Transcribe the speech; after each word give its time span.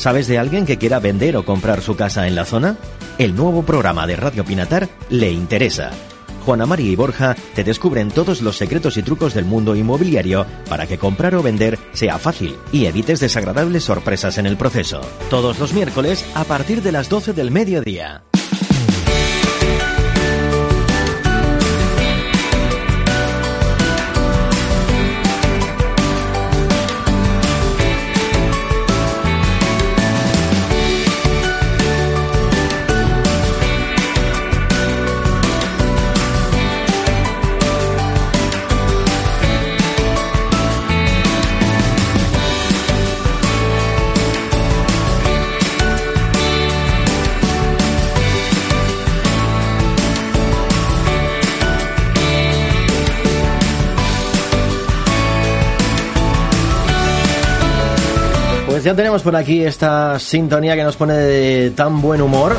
¿Sabes 0.00 0.28
de 0.28 0.38
alguien 0.38 0.64
que 0.64 0.78
quiera 0.78 0.98
vender 0.98 1.36
o 1.36 1.44
comprar 1.44 1.82
su 1.82 1.94
casa 1.94 2.26
en 2.26 2.34
la 2.34 2.46
zona? 2.46 2.78
El 3.18 3.36
nuevo 3.36 3.64
programa 3.64 4.06
de 4.06 4.16
Radio 4.16 4.46
Pinatar 4.46 4.88
le 5.10 5.30
interesa. 5.30 5.90
Juana 6.46 6.64
María 6.64 6.90
y 6.90 6.96
Borja 6.96 7.36
te 7.54 7.64
descubren 7.64 8.10
todos 8.10 8.40
los 8.40 8.56
secretos 8.56 8.96
y 8.96 9.02
trucos 9.02 9.34
del 9.34 9.44
mundo 9.44 9.76
inmobiliario 9.76 10.46
para 10.70 10.86
que 10.86 10.96
comprar 10.96 11.34
o 11.34 11.42
vender 11.42 11.78
sea 11.92 12.18
fácil 12.18 12.56
y 12.72 12.86
evites 12.86 13.20
desagradables 13.20 13.84
sorpresas 13.84 14.38
en 14.38 14.46
el 14.46 14.56
proceso. 14.56 15.02
Todos 15.28 15.58
los 15.58 15.74
miércoles 15.74 16.24
a 16.34 16.44
partir 16.44 16.80
de 16.80 16.92
las 16.92 17.10
12 17.10 17.34
del 17.34 17.50
mediodía. 17.50 18.22
Ya 58.84 58.94
tenemos 58.94 59.20
por 59.22 59.36
aquí 59.36 59.62
esta 59.62 60.18
sintonía 60.18 60.74
que 60.74 60.84
nos 60.84 60.96
pone 60.96 61.12
de 61.12 61.70
tan 61.70 62.00
buen 62.00 62.22
humor, 62.22 62.56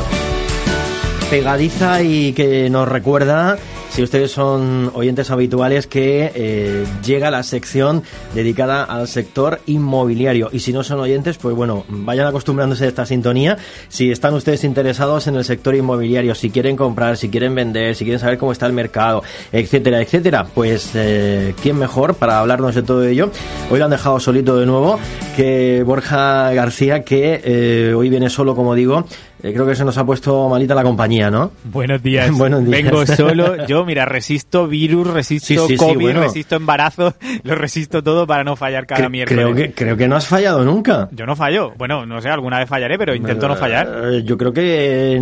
pegadiza 1.30 2.00
y 2.02 2.32
que 2.32 2.70
nos 2.70 2.86
recuerda 2.88 3.58
si 3.92 4.02
ustedes 4.02 4.32
son 4.32 4.90
oyentes 4.94 5.30
habituales, 5.30 5.86
que 5.86 6.32
eh, 6.34 6.86
llega 7.04 7.30
la 7.30 7.42
sección 7.42 8.02
dedicada 8.34 8.84
al 8.84 9.06
sector 9.06 9.60
inmobiliario. 9.66 10.48
Y 10.50 10.60
si 10.60 10.72
no 10.72 10.82
son 10.82 10.98
oyentes, 11.00 11.36
pues 11.36 11.54
bueno, 11.54 11.84
vayan 11.88 12.26
acostumbrándose 12.26 12.86
a 12.86 12.88
esta 12.88 13.04
sintonía. 13.04 13.58
Si 13.90 14.10
están 14.10 14.32
ustedes 14.32 14.64
interesados 14.64 15.26
en 15.26 15.36
el 15.36 15.44
sector 15.44 15.74
inmobiliario, 15.74 16.34
si 16.34 16.48
quieren 16.48 16.74
comprar, 16.74 17.18
si 17.18 17.28
quieren 17.28 17.54
vender, 17.54 17.94
si 17.94 18.04
quieren 18.04 18.18
saber 18.18 18.38
cómo 18.38 18.52
está 18.52 18.64
el 18.64 18.72
mercado, 18.72 19.22
etcétera, 19.52 20.00
etcétera, 20.00 20.46
pues 20.54 20.92
eh, 20.94 21.54
¿quién 21.60 21.78
mejor 21.78 22.14
para 22.14 22.40
hablarnos 22.40 22.74
de 22.74 22.82
todo 22.82 23.04
ello? 23.04 23.30
Hoy 23.70 23.78
lo 23.78 23.84
han 23.84 23.90
dejado 23.90 24.18
solito 24.20 24.56
de 24.56 24.64
nuevo, 24.64 24.98
que 25.36 25.82
Borja 25.84 26.50
García, 26.54 27.02
que 27.04 27.42
eh, 27.44 27.92
hoy 27.94 28.08
viene 28.08 28.30
solo, 28.30 28.54
como 28.54 28.74
digo, 28.74 29.04
eh, 29.42 29.52
creo 29.52 29.66
que 29.66 29.74
se 29.74 29.84
nos 29.84 29.96
ha 29.98 30.04
puesto 30.06 30.48
malita 30.48 30.74
la 30.74 30.82
compañía, 30.82 31.30
¿no? 31.30 31.50
Buenos 31.64 32.02
días. 32.02 32.30
Buenos 32.30 32.64
días. 32.64 32.82
Vengo 32.82 33.04
solo. 33.06 33.66
Yo, 33.66 33.84
mira, 33.84 34.04
resisto 34.04 34.66
virus, 34.68 35.08
resisto 35.08 35.46
Sí, 35.46 35.56
sí, 35.56 35.66
sí, 35.68 35.76
COVID, 35.76 36.00
bueno. 36.00 36.20
resisto 36.22 36.56
embarazo, 36.56 37.14
lo 37.42 37.54
resisto 37.54 38.02
todo 38.02 38.26
para 38.26 38.44
no 38.44 38.56
fallar 38.56 38.86
cada 38.86 39.08
miércoles. 39.08 39.44
creo 39.44 39.54
que 39.56 39.72
creo 39.74 39.96
que 39.96 40.06
no 40.08 40.16
has 40.16 40.26
fallado 40.26 40.64
nunca. 40.64 41.08
Yo 41.12 41.26
no 41.26 41.34
fallo. 41.36 41.72
Bueno, 41.76 42.06
no 42.06 42.20
sé, 42.20 42.28
alguna 42.28 42.58
vez 42.58 42.68
fallaré, 42.68 42.96
pero 42.98 43.14
intento 43.14 43.48
no 43.48 43.56
fallar. 43.56 43.88
Eh, 44.12 44.22
Yo 44.24 44.36
creo 44.38 44.52
que 44.52 45.20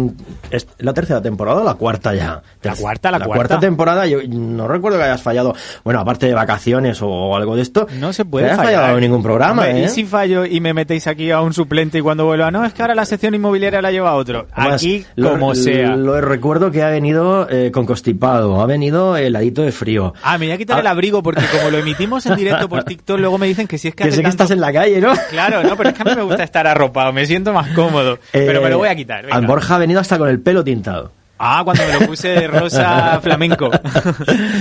es 0.50 0.66
la 0.78 0.92
tercera 0.92 1.22
temporada 1.22 1.60
o 1.60 1.64
la 1.64 1.74
cuarta 1.74 2.14
ya. 2.14 2.42
La 2.62 2.74
cuarta, 2.74 3.10
la 3.10 3.18
la 3.18 3.24
cuarta. 3.26 3.46
cuarta 3.48 3.60
temporada. 3.66 4.06
Yo 4.06 4.18
no 4.28 4.68
recuerdo 4.68 4.98
que 4.98 5.04
hayas 5.04 5.22
fallado. 5.22 5.54
Bueno, 5.84 6.00
aparte 6.00 6.26
de 6.26 6.34
vacaciones 6.34 6.98
o 7.02 7.34
algo 7.36 7.56
de 7.56 7.62
esto. 7.62 7.86
No 7.98 8.12
se 8.12 8.24
puede 8.24 8.50
no 8.50 8.56
fallar. 8.56 8.74
fallado 8.74 8.94
en 8.98 9.00
ningún 9.02 9.22
programa, 9.22 9.62
Hombre, 9.62 9.80
¿eh? 9.82 9.84
¿Y 9.86 9.88
si 9.88 10.04
fallo 10.04 10.44
y 10.44 10.60
me 10.60 10.74
metéis 10.74 11.06
aquí 11.06 11.30
a 11.30 11.40
un 11.40 11.52
suplente 11.52 11.98
y 11.98 12.00
cuando 12.02 12.26
vuelva, 12.26 12.50
no, 12.50 12.64
es 12.64 12.72
que 12.74 12.82
ahora 12.82 12.94
la 12.94 13.04
sección 13.06 13.34
inmobiliaria 13.34 13.80
la 13.80 13.90
lleva 13.90 14.09
otro? 14.14 14.46
Además, 14.52 14.80
Aquí, 14.82 15.04
lo- 15.16 15.30
como 15.30 15.54
sea. 15.54 15.96
Lo 15.96 16.20
recuerdo 16.20 16.70
que 16.70 16.82
ha 16.82 16.88
venido 16.90 17.46
eh, 17.50 17.70
con 17.72 17.86
constipado, 17.86 18.60
ha 18.60 18.66
venido 18.66 19.16
heladito 19.16 19.62
de 19.62 19.72
frío. 19.72 20.14
Ah, 20.22 20.38
me 20.38 20.46
voy 20.46 20.54
a 20.54 20.58
quitar 20.58 20.78
Ah. 20.78 20.80
el 20.80 20.86
abrigo 20.86 21.22
porque 21.22 21.44
como 21.56 21.70
lo 21.70 21.78
emitimos 21.78 22.24
en 22.26 22.36
directo 22.36 22.68
por 22.68 22.84
TikTok, 22.84 23.18
luego 23.18 23.38
me 23.38 23.46
dicen 23.46 23.66
que 23.66 23.78
si 23.78 23.88
es 23.88 23.94
que 23.94 24.02
Que 24.04 24.08
hace 24.08 24.18
sé 24.18 24.22
que 24.22 24.28
estás 24.28 24.50
en 24.50 24.60
la 24.60 24.72
calle, 24.72 25.00
¿no? 25.00 25.12
Claro, 25.30 25.62
no, 25.62 25.76
pero 25.76 25.90
es 25.90 25.94
que 25.96 26.02
a 26.02 26.04
mí 26.04 26.12
me 26.16 26.22
gusta 26.22 26.42
estar 26.44 26.66
arropado, 26.66 27.12
me 27.12 27.26
siento 27.26 27.52
más 27.52 27.68
cómodo. 27.74 28.18
pero 28.32 28.60
me 28.62 28.70
lo 28.70 28.78
voy 28.78 28.88
a 28.88 28.94
quitar. 28.96 29.24
venga. 29.26 29.40
Borja 29.46 29.76
ha 29.76 29.78
venido 29.78 30.00
hasta 30.00 30.18
con 30.18 30.28
el 30.28 30.40
pelo 30.40 30.62
tintado. 30.64 31.12
Ah, 31.42 31.62
cuando 31.64 31.82
me 31.86 31.98
lo 32.00 32.06
puse 32.06 32.28
de 32.28 32.46
rosa 32.48 33.18
flamenco. 33.22 33.70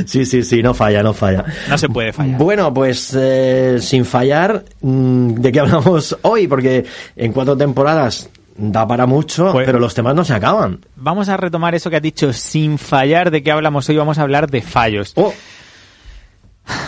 sí, 0.06 0.26
sí, 0.26 0.44
sí, 0.44 0.64
no 0.64 0.74
falla, 0.74 1.04
no 1.04 1.14
falla. 1.14 1.44
No 1.68 1.78
se 1.78 1.90
puede 1.90 2.14
fallar. 2.14 2.38
Bueno, 2.38 2.74
pues 2.74 3.14
eh, 3.20 3.78
sin 3.82 4.06
fallar, 4.06 4.64
mm, 4.82 5.34
¿de 5.36 5.52
qué 5.52 5.60
hablamos 5.60 6.18
hoy? 6.22 6.48
Porque 6.48 6.86
en 7.18 7.34
cuatro 7.34 7.58
temporadas 7.58 8.30
da 8.62 8.86
para 8.88 9.06
mucho, 9.06 9.52
Pues- 9.54 9.66
pero 9.66 9.80
los 9.80 9.94
temas 9.94 10.14
no 10.16 10.26
se 10.26 10.34
acaban. 10.34 10.80
Vamos 10.98 11.30
a 11.30 11.38
retomar 11.38 11.76
eso 11.76 11.90
que 11.90 11.96
has 11.96 12.02
dicho, 12.02 12.34
sin 12.34 12.78
fallar, 12.78 13.32
¿de 13.32 13.42
qué 13.42 13.52
hablamos 13.52 13.88
hoy? 13.90 13.96
Vamos 13.98 14.18
a 14.18 14.24
hablar 14.24 14.50
de 14.50 14.62
fallos. 14.62 15.14
Oh, 15.16 15.34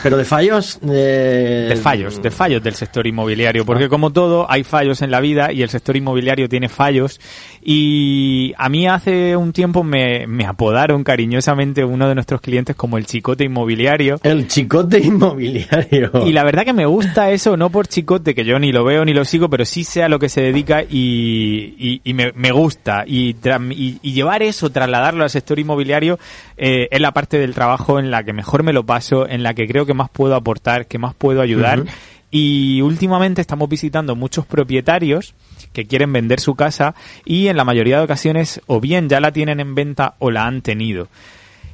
pero 0.03 0.17
de 0.17 0.25
fallos... 0.25 0.79
De 0.81 1.75
fallos, 1.81 2.21
de 2.21 2.31
fallos 2.31 2.63
del 2.63 2.75
sector 2.75 3.05
inmobiliario, 3.07 3.65
porque 3.65 3.89
como 3.89 4.11
todo 4.11 4.45
hay 4.49 4.63
fallos 4.63 5.01
en 5.01 5.11
la 5.11 5.19
vida 5.19 5.51
y 5.51 5.61
el 5.61 5.69
sector 5.69 5.95
inmobiliario 5.95 6.47
tiene 6.49 6.69
fallos 6.69 7.19
y 7.63 8.53
a 8.57 8.69
mí 8.69 8.87
hace 8.87 9.35
un 9.35 9.53
tiempo 9.53 9.83
me, 9.83 10.25
me 10.27 10.45
apodaron 10.45 11.03
cariñosamente 11.03 11.83
uno 11.85 12.07
de 12.07 12.15
nuestros 12.15 12.41
clientes 12.41 12.75
como 12.75 12.97
el 12.97 13.05
chicote 13.05 13.43
inmobiliario 13.45 14.19
El 14.23 14.47
chicote 14.47 14.99
inmobiliario. 14.99 16.11
Y 16.25 16.33
la 16.33 16.43
verdad 16.43 16.65
que 16.65 16.73
me 16.73 16.85
gusta 16.85 17.31
eso, 17.31 17.55
no 17.57 17.69
por 17.69 17.87
chicote, 17.87 18.35
que 18.35 18.43
yo 18.45 18.59
ni 18.59 18.71
lo 18.71 18.83
veo 18.83 19.05
ni 19.05 19.13
lo 19.13 19.25
sigo, 19.25 19.49
pero 19.49 19.65
sí 19.65 19.83
sé 19.83 20.03
a 20.03 20.09
lo 20.09 20.19
que 20.19 20.29
se 20.29 20.41
dedica 20.41 20.83
y, 20.83 21.75
y- 21.77 22.01
y 22.03 22.13
me, 22.13 22.31
me 22.35 22.51
gusta. 22.51 23.03
Y, 23.05 23.35
tra- 23.35 23.61
y- 23.73 23.99
y 24.01 24.13
llevar 24.13 24.41
eso, 24.43 24.69
trasladarlo 24.69 25.23
al 25.23 25.29
sector 25.29 25.59
inmobiliario, 25.59 26.19
eh, 26.57 26.87
es 26.91 26.99
la 27.01 27.11
parte 27.11 27.37
del 27.37 27.53
trabajo 27.53 27.99
en 27.99 28.11
la 28.11 28.23
que 28.23 28.33
mejor 28.33 28.63
me 28.63 28.73
lo 28.73 28.85
paso, 28.85 29.27
en 29.27 29.43
la 29.43 29.53
que 29.53 29.67
creo 29.71 29.85
que 29.85 29.93
más 29.93 30.09
puedo 30.09 30.35
aportar, 30.35 30.87
que 30.87 30.97
más 30.97 31.13
puedo 31.15 31.41
ayudar. 31.41 31.85
Y 32.29 32.81
últimamente 32.81 33.41
estamos 33.41 33.67
visitando 33.67 34.15
muchos 34.15 34.45
propietarios 34.45 35.33
que 35.73 35.85
quieren 35.85 36.13
vender 36.13 36.39
su 36.39 36.55
casa 36.55 36.95
y 37.25 37.47
en 37.47 37.57
la 37.57 37.65
mayoría 37.65 37.97
de 37.97 38.03
ocasiones 38.03 38.61
o 38.67 38.79
bien 38.79 39.09
ya 39.09 39.19
la 39.19 39.31
tienen 39.31 39.59
en 39.59 39.75
venta 39.75 40.15
o 40.19 40.31
la 40.31 40.45
han 40.45 40.61
tenido. 40.61 41.07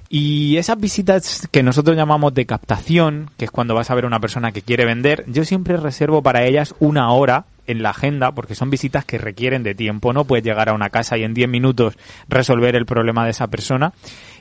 Y 0.09 0.56
esas 0.58 0.80
visitas 0.80 1.47
que 1.52 1.63
nosotros 1.63 1.97
llamamos 1.97 2.34
de 2.34 2.46
captación, 2.46 3.30
que 3.38 3.46
es 3.46 3.52
cuando 3.52 3.75
vas 3.75 3.91
a 3.91 3.96
ver 3.96 4.06
a 4.06 4.08
una 4.08 4.22
persona 4.22 4.52
que 4.52 4.62
quiere 4.62 4.85
vender, 4.85 5.25
yo 5.28 5.44
siempre 5.44 5.75
reservo 5.75 6.24
para 6.24 6.46
ellas 6.46 6.74
una 6.79 7.12
hora 7.12 7.46
en 7.68 7.84
la 7.84 7.90
agenda, 7.90 8.31
porque 8.31 8.56
son 8.56 8.69
visitas 8.69 9.03
que 9.03 9.18
requieren 9.18 9.64
de 9.64 9.75
tiempo. 9.75 10.14
No 10.14 10.24
puedes 10.24 10.46
llegar 10.46 10.69
a 10.69 10.74
una 10.74 10.90
casa 10.90 11.18
y 11.18 11.24
en 11.24 11.34
10 11.34 11.50
minutos 11.50 11.97
resolver 12.29 12.75
el 12.78 12.85
problema 12.85 13.25
de 13.25 13.31
esa 13.31 13.47
persona. 13.47 13.91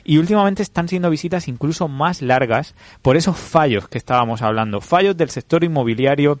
Y 0.07 0.19
últimamente 0.19 0.63
están 0.63 0.87
siendo 0.87 1.09
visitas 1.09 1.49
incluso 1.49 1.89
más 1.89 2.21
largas 2.21 2.75
por 3.01 3.17
esos 3.17 3.37
fallos 3.37 3.89
que 3.89 3.97
estábamos 3.97 4.41
hablando. 4.41 4.79
Fallos 4.79 5.17
del 5.17 5.29
sector 5.29 5.65
inmobiliario, 5.65 6.39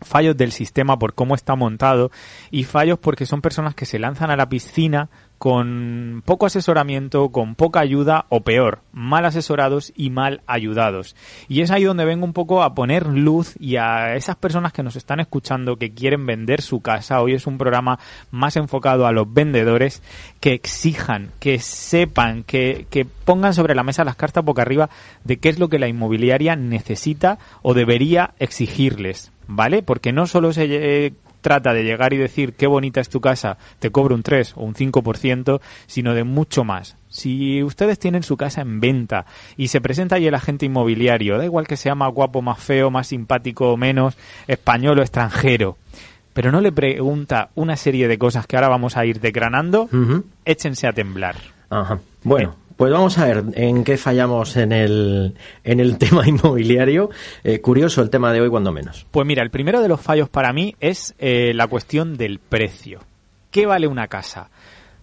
fallos 0.00 0.36
del 0.36 0.52
sistema 0.52 0.96
por 0.96 1.12
cómo 1.12 1.34
está 1.34 1.56
montado 1.56 2.12
y 2.52 2.62
fallos 2.62 3.00
porque 3.00 3.26
son 3.26 3.42
personas 3.42 3.74
que 3.74 3.86
se 3.86 3.98
lanzan 3.98 4.30
a 4.30 4.36
la 4.36 4.48
piscina 4.48 5.08
con 5.42 6.22
poco 6.24 6.46
asesoramiento, 6.46 7.30
con 7.30 7.56
poca 7.56 7.80
ayuda 7.80 8.26
o 8.28 8.42
peor, 8.42 8.82
mal 8.92 9.24
asesorados 9.24 9.92
y 9.96 10.10
mal 10.10 10.40
ayudados. 10.46 11.16
Y 11.48 11.62
es 11.62 11.72
ahí 11.72 11.82
donde 11.82 12.04
vengo 12.04 12.24
un 12.24 12.32
poco 12.32 12.62
a 12.62 12.76
poner 12.76 13.08
luz 13.08 13.56
y 13.58 13.74
a 13.74 14.14
esas 14.14 14.36
personas 14.36 14.72
que 14.72 14.84
nos 14.84 14.94
están 14.94 15.18
escuchando 15.18 15.78
que 15.78 15.94
quieren 15.94 16.26
vender 16.26 16.62
su 16.62 16.80
casa. 16.80 17.20
Hoy 17.20 17.34
es 17.34 17.48
un 17.48 17.58
programa 17.58 17.98
más 18.30 18.56
enfocado 18.56 19.04
a 19.04 19.10
los 19.10 19.34
vendedores 19.34 20.00
que 20.38 20.52
exijan, 20.52 21.32
que 21.40 21.58
sepan, 21.58 22.44
que, 22.44 22.86
que 22.88 23.04
pongan 23.04 23.52
sobre 23.52 23.74
la 23.74 23.82
mesa 23.82 24.04
las 24.04 24.14
cartas 24.14 24.44
boca 24.44 24.62
arriba 24.62 24.90
de 25.24 25.38
qué 25.38 25.48
es 25.48 25.58
lo 25.58 25.68
que 25.68 25.80
la 25.80 25.88
inmobiliaria 25.88 26.54
necesita 26.54 27.40
o 27.62 27.74
debería 27.74 28.34
exigirles. 28.38 29.32
¿Vale? 29.48 29.82
Porque 29.82 30.12
no 30.12 30.28
solo 30.28 30.52
se 30.52 30.66
eh, 30.70 31.12
trata 31.42 31.74
de 31.74 31.84
llegar 31.84 32.14
y 32.14 32.16
decir 32.16 32.54
qué 32.54 32.66
bonita 32.66 33.02
es 33.02 33.10
tu 33.10 33.20
casa, 33.20 33.58
te 33.78 33.90
cobro 33.90 34.14
un 34.14 34.22
3 34.22 34.54
o 34.56 34.62
un 34.64 34.74
5%, 34.74 35.60
sino 35.86 36.14
de 36.14 36.24
mucho 36.24 36.64
más. 36.64 36.96
Si 37.08 37.62
ustedes 37.62 37.98
tienen 37.98 38.22
su 38.22 38.38
casa 38.38 38.62
en 38.62 38.80
venta 38.80 39.26
y 39.58 39.68
se 39.68 39.82
presenta 39.82 40.16
ahí 40.16 40.26
el 40.26 40.34
agente 40.34 40.64
inmobiliario, 40.64 41.36
da 41.36 41.44
igual 41.44 41.66
que 41.66 41.76
sea 41.76 41.94
más 41.94 42.10
guapo, 42.14 42.40
más 42.40 42.58
feo, 42.58 42.90
más 42.90 43.08
simpático 43.08 43.70
o 43.70 43.76
menos, 43.76 44.16
español 44.46 44.98
o 44.98 45.02
extranjero, 45.02 45.76
pero 46.32 46.50
no 46.50 46.62
le 46.62 46.72
pregunta 46.72 47.50
una 47.54 47.76
serie 47.76 48.08
de 48.08 48.16
cosas 48.16 48.46
que 48.46 48.56
ahora 48.56 48.68
vamos 48.68 48.96
a 48.96 49.04
ir 49.04 49.20
decranando, 49.20 49.82
Ujú. 49.92 50.24
échense 50.46 50.86
a 50.86 50.94
temblar. 50.94 51.36
Ajá. 51.68 51.98
Bueno, 52.24 52.56
pues 52.82 52.92
vamos 52.92 53.16
a 53.16 53.26
ver 53.26 53.44
en 53.54 53.84
qué 53.84 53.96
fallamos 53.96 54.56
en 54.56 54.72
el, 54.72 55.36
en 55.62 55.78
el 55.78 55.98
tema 55.98 56.26
inmobiliario. 56.26 57.10
Eh, 57.44 57.60
curioso 57.60 58.02
el 58.02 58.10
tema 58.10 58.32
de 58.32 58.40
hoy, 58.40 58.50
cuando 58.50 58.72
menos. 58.72 59.06
Pues 59.12 59.24
mira, 59.24 59.44
el 59.44 59.52
primero 59.52 59.80
de 59.80 59.86
los 59.86 60.00
fallos 60.00 60.28
para 60.28 60.52
mí 60.52 60.74
es 60.80 61.14
eh, 61.20 61.52
la 61.54 61.68
cuestión 61.68 62.16
del 62.16 62.40
precio. 62.40 62.98
¿Qué 63.52 63.66
vale 63.66 63.86
una 63.86 64.08
casa? 64.08 64.50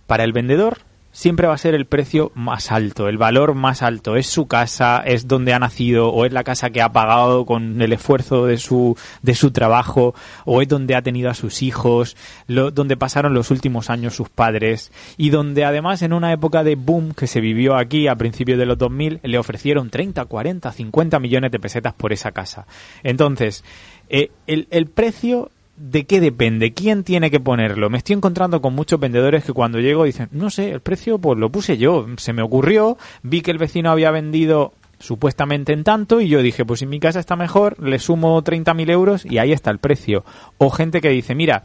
Para 0.08 0.26
el 0.26 0.34
vendedor 0.34 0.80
siempre 1.12 1.48
va 1.48 1.54
a 1.54 1.58
ser 1.58 1.76
el 1.76 1.86
precio 1.86 2.32
más 2.36 2.72
alto, 2.72 3.08
el 3.08 3.18
valor 3.18 3.56
más 3.56 3.82
alto. 3.82 4.16
Es 4.16 4.28
su 4.28 4.48
casa, 4.48 5.02
es 5.06 5.28
donde 5.28 5.54
ha 5.54 5.60
nacido, 5.60 6.10
o 6.10 6.26
es 6.26 6.34
la 6.34 6.44
casa 6.44 6.70
que 6.70 6.82
ha 6.82 6.92
pagado 6.92 7.46
con 7.46 7.82
el 7.82 7.94
esfuerzo 7.94 8.46
de 8.46 8.58
su, 8.58 8.98
de 9.22 9.36
su 9.36 9.52
trabajo, 9.52 10.14
o 10.46 10.62
es 10.62 10.68
donde 10.68 10.96
ha 10.96 11.02
tenido 11.02 11.30
a 11.30 11.34
sus 11.34 11.62
hijos, 11.62 12.16
lo, 12.48 12.72
donde 12.72 12.98
pasaron 12.98 13.34
los 13.34 13.52
últimos 13.52 13.90
años 13.90 14.16
sus 14.16 14.30
padres, 14.30 14.92
y 15.18 15.30
donde 15.30 15.66
además 15.66 16.02
en 16.02 16.14
una 16.14 16.32
época 16.32 16.64
de 16.64 16.76
boom 16.76 17.14
que 17.14 17.28
se 17.28 17.42
vivió 17.42 17.76
aquí 17.76 18.08
a 18.08 18.16
principios 18.16 18.60
de 18.60 18.66
los 18.66 18.78
2000, 18.78 19.20
le 19.24 19.38
ofrecieron 19.38 19.90
30, 19.90 20.26
40, 20.26 20.72
50 20.72 21.20
millones 21.20 21.52
de 21.52 21.60
pesetas 21.60 21.94
por 21.94 22.14
esa 22.14 22.32
casa. 22.32 22.66
Entonces, 23.04 23.64
eh, 24.10 24.32
el, 24.48 24.68
el 24.72 24.88
precio 24.88 25.52
¿de 25.80 26.06
qué 26.06 26.20
depende? 26.20 26.74
¿Quién 26.74 27.04
tiene 27.04 27.32
que 27.32 27.40
ponerlo? 27.40 27.90
Me 27.90 27.98
estoy 27.98 28.16
encontrando 28.16 28.62
con 28.62 28.76
muchos 28.76 29.00
vendedores 29.00 29.44
que 29.44 29.54
cuando 29.54 29.80
llego 29.80 30.04
dicen, 30.04 30.28
no 30.32 30.50
sé, 30.50 30.72
el 30.72 30.82
precio 30.82 31.18
pues 31.18 31.40
lo 31.40 31.50
puse 31.50 31.78
yo, 31.78 32.06
se 32.18 32.34
me 32.34 32.44
ocurrió, 32.44 32.98
vi 33.24 33.42
que 33.42 33.52
el 33.52 33.58
vecino 33.58 33.90
había 33.90 34.12
vendido 34.12 34.74
supuestamente 35.00 35.72
en 35.72 35.86
tanto 35.86 36.20
y 36.20 36.28
yo 36.28 36.42
dije, 36.42 36.66
pues 36.66 36.82
si 36.82 36.86
mi 36.86 37.00
casa 37.00 37.22
está 37.22 37.38
mejor, 37.38 37.82
le 37.82 38.00
sumo 38.00 38.44
30.000 38.44 38.92
euros 38.92 39.26
y 39.26 39.38
ahí 39.38 39.54
está 39.54 39.72
el 39.72 39.80
precio. 39.80 40.26
O 40.58 40.70
gente 40.70 41.00
que 41.00 41.10
dice, 41.10 41.34
mira, 41.36 41.64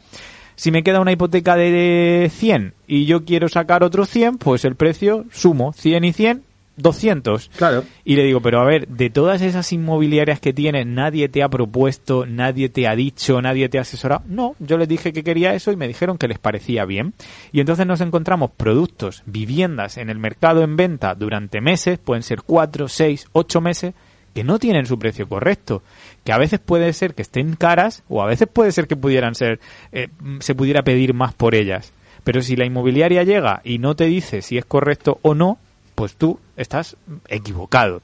si 0.55 0.71
me 0.71 0.85
queda 0.85 1.01
una 1.01 1.13
hipoteca 1.13 1.57
de 1.57 2.31
100 2.33 2.75
y 2.87 3.07
yo 3.07 3.25
quiero 3.25 3.49
sacar 3.49 3.83
otros 3.83 4.09
100, 4.09 4.39
pues 4.39 4.65
el 4.65 4.77
precio 4.77 5.25
sumo 5.33 5.73
100 5.73 6.05
y 6.05 6.13
100 6.13 6.43
200. 6.77 7.51
Claro. 7.57 7.85
Y 8.05 8.17
le 8.17 8.25
digo, 8.25 8.41
pero 8.41 8.61
a 8.61 8.65
ver, 8.65 8.89
de 8.89 9.11
todas 9.11 9.43
esas 9.43 9.73
inmobiliarias 9.73 10.41
que 10.41 10.53
tienes, 10.53 10.87
nadie 10.87 11.29
te 11.29 11.43
ha 11.43 11.49
propuesto, 11.49 12.27
nadie 12.27 12.69
te 12.69 12.89
ha 12.89 12.97
dicho, 12.97 13.41
nadie 13.41 13.69
te 13.69 13.79
ha 13.79 13.83
asesorado. 13.83 14.23
No, 14.27 14.57
yo 14.59 14.77
les 14.79 14.89
dije 14.89 15.13
que 15.13 15.25
quería 15.25 15.55
eso 15.55 15.73
y 15.73 15.77
me 15.77 15.89
dijeron 15.89 16.19
que 16.19 16.29
les 16.29 16.39
parecía 16.39 16.85
bien. 16.85 17.15
Y 17.53 17.61
entonces 17.61 17.87
nos 17.87 18.01
encontramos 18.01 18.51
productos, 18.51 19.23
viviendas 19.27 19.97
en 19.97 20.11
el 20.11 20.19
mercado 20.19 20.63
en 20.63 20.77
venta 20.77 21.15
durante 21.15 21.61
meses, 21.61 21.99
pueden 21.99 22.23
ser 22.23 22.43
cuatro, 22.43 22.89
seis, 22.89 23.29
ocho 23.33 23.61
meses, 23.61 23.95
que 24.35 24.45
no 24.45 24.59
tienen 24.59 24.87
su 24.87 24.99
precio 24.99 25.29
correcto. 25.29 25.83
Que 26.25 26.33
a 26.33 26.39
veces 26.39 26.59
puede 26.59 26.93
ser 26.93 27.15
que 27.15 27.23
estén 27.23 27.55
caras 27.55 28.03
o 28.09 28.23
a 28.23 28.27
veces 28.27 28.49
puede 28.53 28.73
ser 28.73 28.89
que 28.89 28.97
pudieran 28.97 29.35
ser, 29.35 29.61
eh, 29.93 30.09
se 30.41 30.55
pudiera 30.55 30.83
pedir 30.83 31.15
más 31.15 31.35
por 31.35 31.55
ellas. 31.55 31.93
Pero 32.25 32.43
si 32.43 32.57
la 32.57 32.65
inmobiliaria 32.65 33.23
llega 33.23 33.61
y 33.65 33.79
no 33.79 33.95
te 33.95 34.07
dice 34.07 34.43
si 34.43 34.59
es 34.59 34.65
correcto 34.65 35.19
o 35.23 35.35
no, 35.35 35.59
pues 35.95 36.17
tú 36.17 36.41
estás 36.57 36.97
equivocado. 37.29 38.03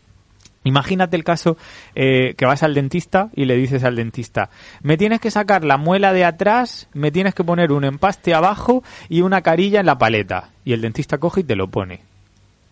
Imagínate 0.63 1.17
el 1.17 1.25
caso 1.25 1.57
eh, 1.95 2.35
que 2.37 2.45
vas 2.45 2.63
al 2.63 2.75
dentista 2.75 3.31
y 3.35 3.47
le 3.47 3.57
dices 3.57 3.83
al 3.83 3.97
dentista, 3.97 4.51
me 4.83 4.99
tienes 4.99 5.21
que 5.21 5.31
sacar 5.31 5.65
la 5.65 5.79
muela 5.79 6.13
de 6.13 6.27
atrás, 6.27 6.89
me 6.93 7.11
tienes 7.11 7.35
que 7.35 7.45
poner 7.45 7.73
un 7.73 7.85
empaste 7.85 8.35
abajo 8.35 8.85
y 9.09 9.23
una 9.23 9.41
carilla 9.41 9.81
en 9.81 9.87
la 9.87 9.99
paleta. 9.99 10.51
Y 10.65 10.75
el 10.75 10.83
dentista 10.83 11.17
coge 11.17 11.41
y 11.41 11.45
te 11.45 11.57
lo 11.57 11.69
pone 11.69 12.10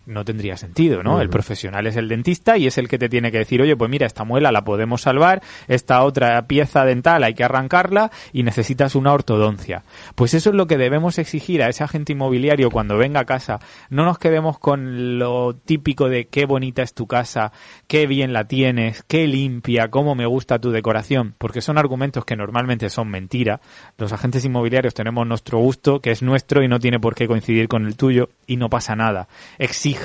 no 0.09 0.25
tendría 0.25 0.57
sentido, 0.57 1.03
¿no? 1.03 1.21
El 1.21 1.29
profesional 1.29 1.85
es 1.87 1.95
el 1.95 2.09
dentista 2.09 2.57
y 2.57 2.67
es 2.67 2.77
el 2.77 2.87
que 2.87 2.97
te 2.97 3.09
tiene 3.09 3.31
que 3.31 3.37
decir, 3.37 3.61
oye, 3.61 3.77
pues 3.77 3.89
mira, 3.89 4.07
esta 4.07 4.23
muela 4.23 4.51
la 4.51 4.63
podemos 4.63 5.01
salvar, 5.01 5.41
esta 5.67 6.03
otra 6.03 6.47
pieza 6.47 6.83
dental 6.83 7.23
hay 7.23 7.35
que 7.35 7.43
arrancarla 7.43 8.11
y 8.33 8.43
necesitas 8.43 8.95
una 8.95 9.13
ortodoncia. 9.13 9.83
Pues 10.15 10.33
eso 10.33 10.49
es 10.49 10.55
lo 10.55 10.65
que 10.65 10.77
debemos 10.77 11.19
exigir 11.19 11.61
a 11.61 11.69
ese 11.69 11.83
agente 11.83 12.13
inmobiliario 12.13 12.71
cuando 12.71 12.97
venga 12.97 13.21
a 13.21 13.25
casa. 13.25 13.59
No 13.89 14.03
nos 14.03 14.17
quedemos 14.17 14.57
con 14.57 15.19
lo 15.19 15.55
típico 15.55 16.09
de 16.09 16.27
qué 16.27 16.45
bonita 16.45 16.81
es 16.81 16.93
tu 16.93 17.05
casa, 17.05 17.51
qué 17.87 18.07
bien 18.07 18.33
la 18.33 18.45
tienes, 18.45 19.03
qué 19.03 19.27
limpia, 19.27 19.89
cómo 19.89 20.15
me 20.15 20.25
gusta 20.25 20.59
tu 20.59 20.71
decoración, 20.71 21.35
porque 21.37 21.61
son 21.61 21.77
argumentos 21.77 22.25
que 22.25 22.35
normalmente 22.35 22.89
son 22.89 23.09
mentira. 23.09 23.61
Los 23.97 24.11
agentes 24.11 24.43
inmobiliarios 24.43 24.95
tenemos 24.95 25.27
nuestro 25.27 25.59
gusto, 25.59 26.01
que 26.01 26.09
es 26.11 26.23
nuestro 26.23 26.63
y 26.63 26.67
no 26.67 26.79
tiene 26.79 26.99
por 26.99 27.13
qué 27.13 27.27
coincidir 27.27 27.67
con 27.67 27.85
el 27.85 27.95
tuyo 27.95 28.29
y 28.47 28.57
no 28.57 28.69
pasa 28.69 28.95
nada. 28.95 29.27
Exige 29.59 29.98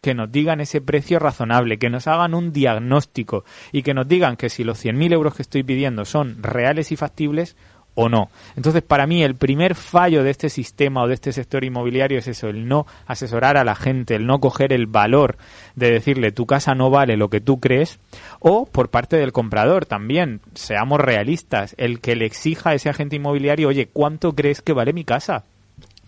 Que 0.00 0.14
nos 0.14 0.30
digan 0.30 0.60
ese 0.60 0.80
precio 0.80 1.18
razonable, 1.18 1.78
que 1.78 1.88
nos 1.90 2.06
hagan 2.06 2.34
un 2.34 2.52
diagnóstico 2.52 3.44
y 3.72 3.82
que 3.82 3.94
nos 3.94 4.06
digan 4.06 4.36
que 4.36 4.50
si 4.50 4.62
los 4.62 4.84
100.000 4.84 5.12
euros 5.12 5.34
que 5.34 5.42
estoy 5.42 5.62
pidiendo 5.62 6.04
son 6.04 6.42
reales 6.42 6.92
y 6.92 6.96
factibles 6.96 7.56
o 7.94 8.08
no. 8.08 8.30
Entonces, 8.56 8.82
para 8.82 9.08
mí, 9.08 9.24
el 9.24 9.34
primer 9.34 9.74
fallo 9.74 10.22
de 10.22 10.30
este 10.30 10.50
sistema 10.50 11.02
o 11.02 11.08
de 11.08 11.14
este 11.14 11.32
sector 11.32 11.64
inmobiliario 11.64 12.18
es 12.18 12.28
eso, 12.28 12.48
el 12.48 12.68
no 12.68 12.86
asesorar 13.06 13.56
a 13.56 13.64
la 13.64 13.74
gente, 13.74 14.14
el 14.14 14.26
no 14.26 14.38
coger 14.38 14.72
el 14.72 14.86
valor 14.86 15.36
de 15.74 15.90
decirle 15.90 16.30
tu 16.30 16.46
casa 16.46 16.76
no 16.76 16.90
vale 16.90 17.16
lo 17.16 17.28
que 17.28 17.40
tú 17.40 17.58
crees, 17.58 17.98
o 18.38 18.66
por 18.66 18.90
parte 18.90 19.16
del 19.16 19.32
comprador 19.32 19.84
también, 19.84 20.42
seamos 20.54 21.00
realistas, 21.00 21.74
el 21.76 22.00
que 22.00 22.14
le 22.14 22.26
exija 22.26 22.70
a 22.70 22.74
ese 22.74 22.88
agente 22.88 23.16
inmobiliario, 23.16 23.68
oye, 23.68 23.88
¿cuánto 23.92 24.32
crees 24.34 24.62
que 24.62 24.74
vale 24.74 24.92
mi 24.92 25.04
casa? 25.04 25.44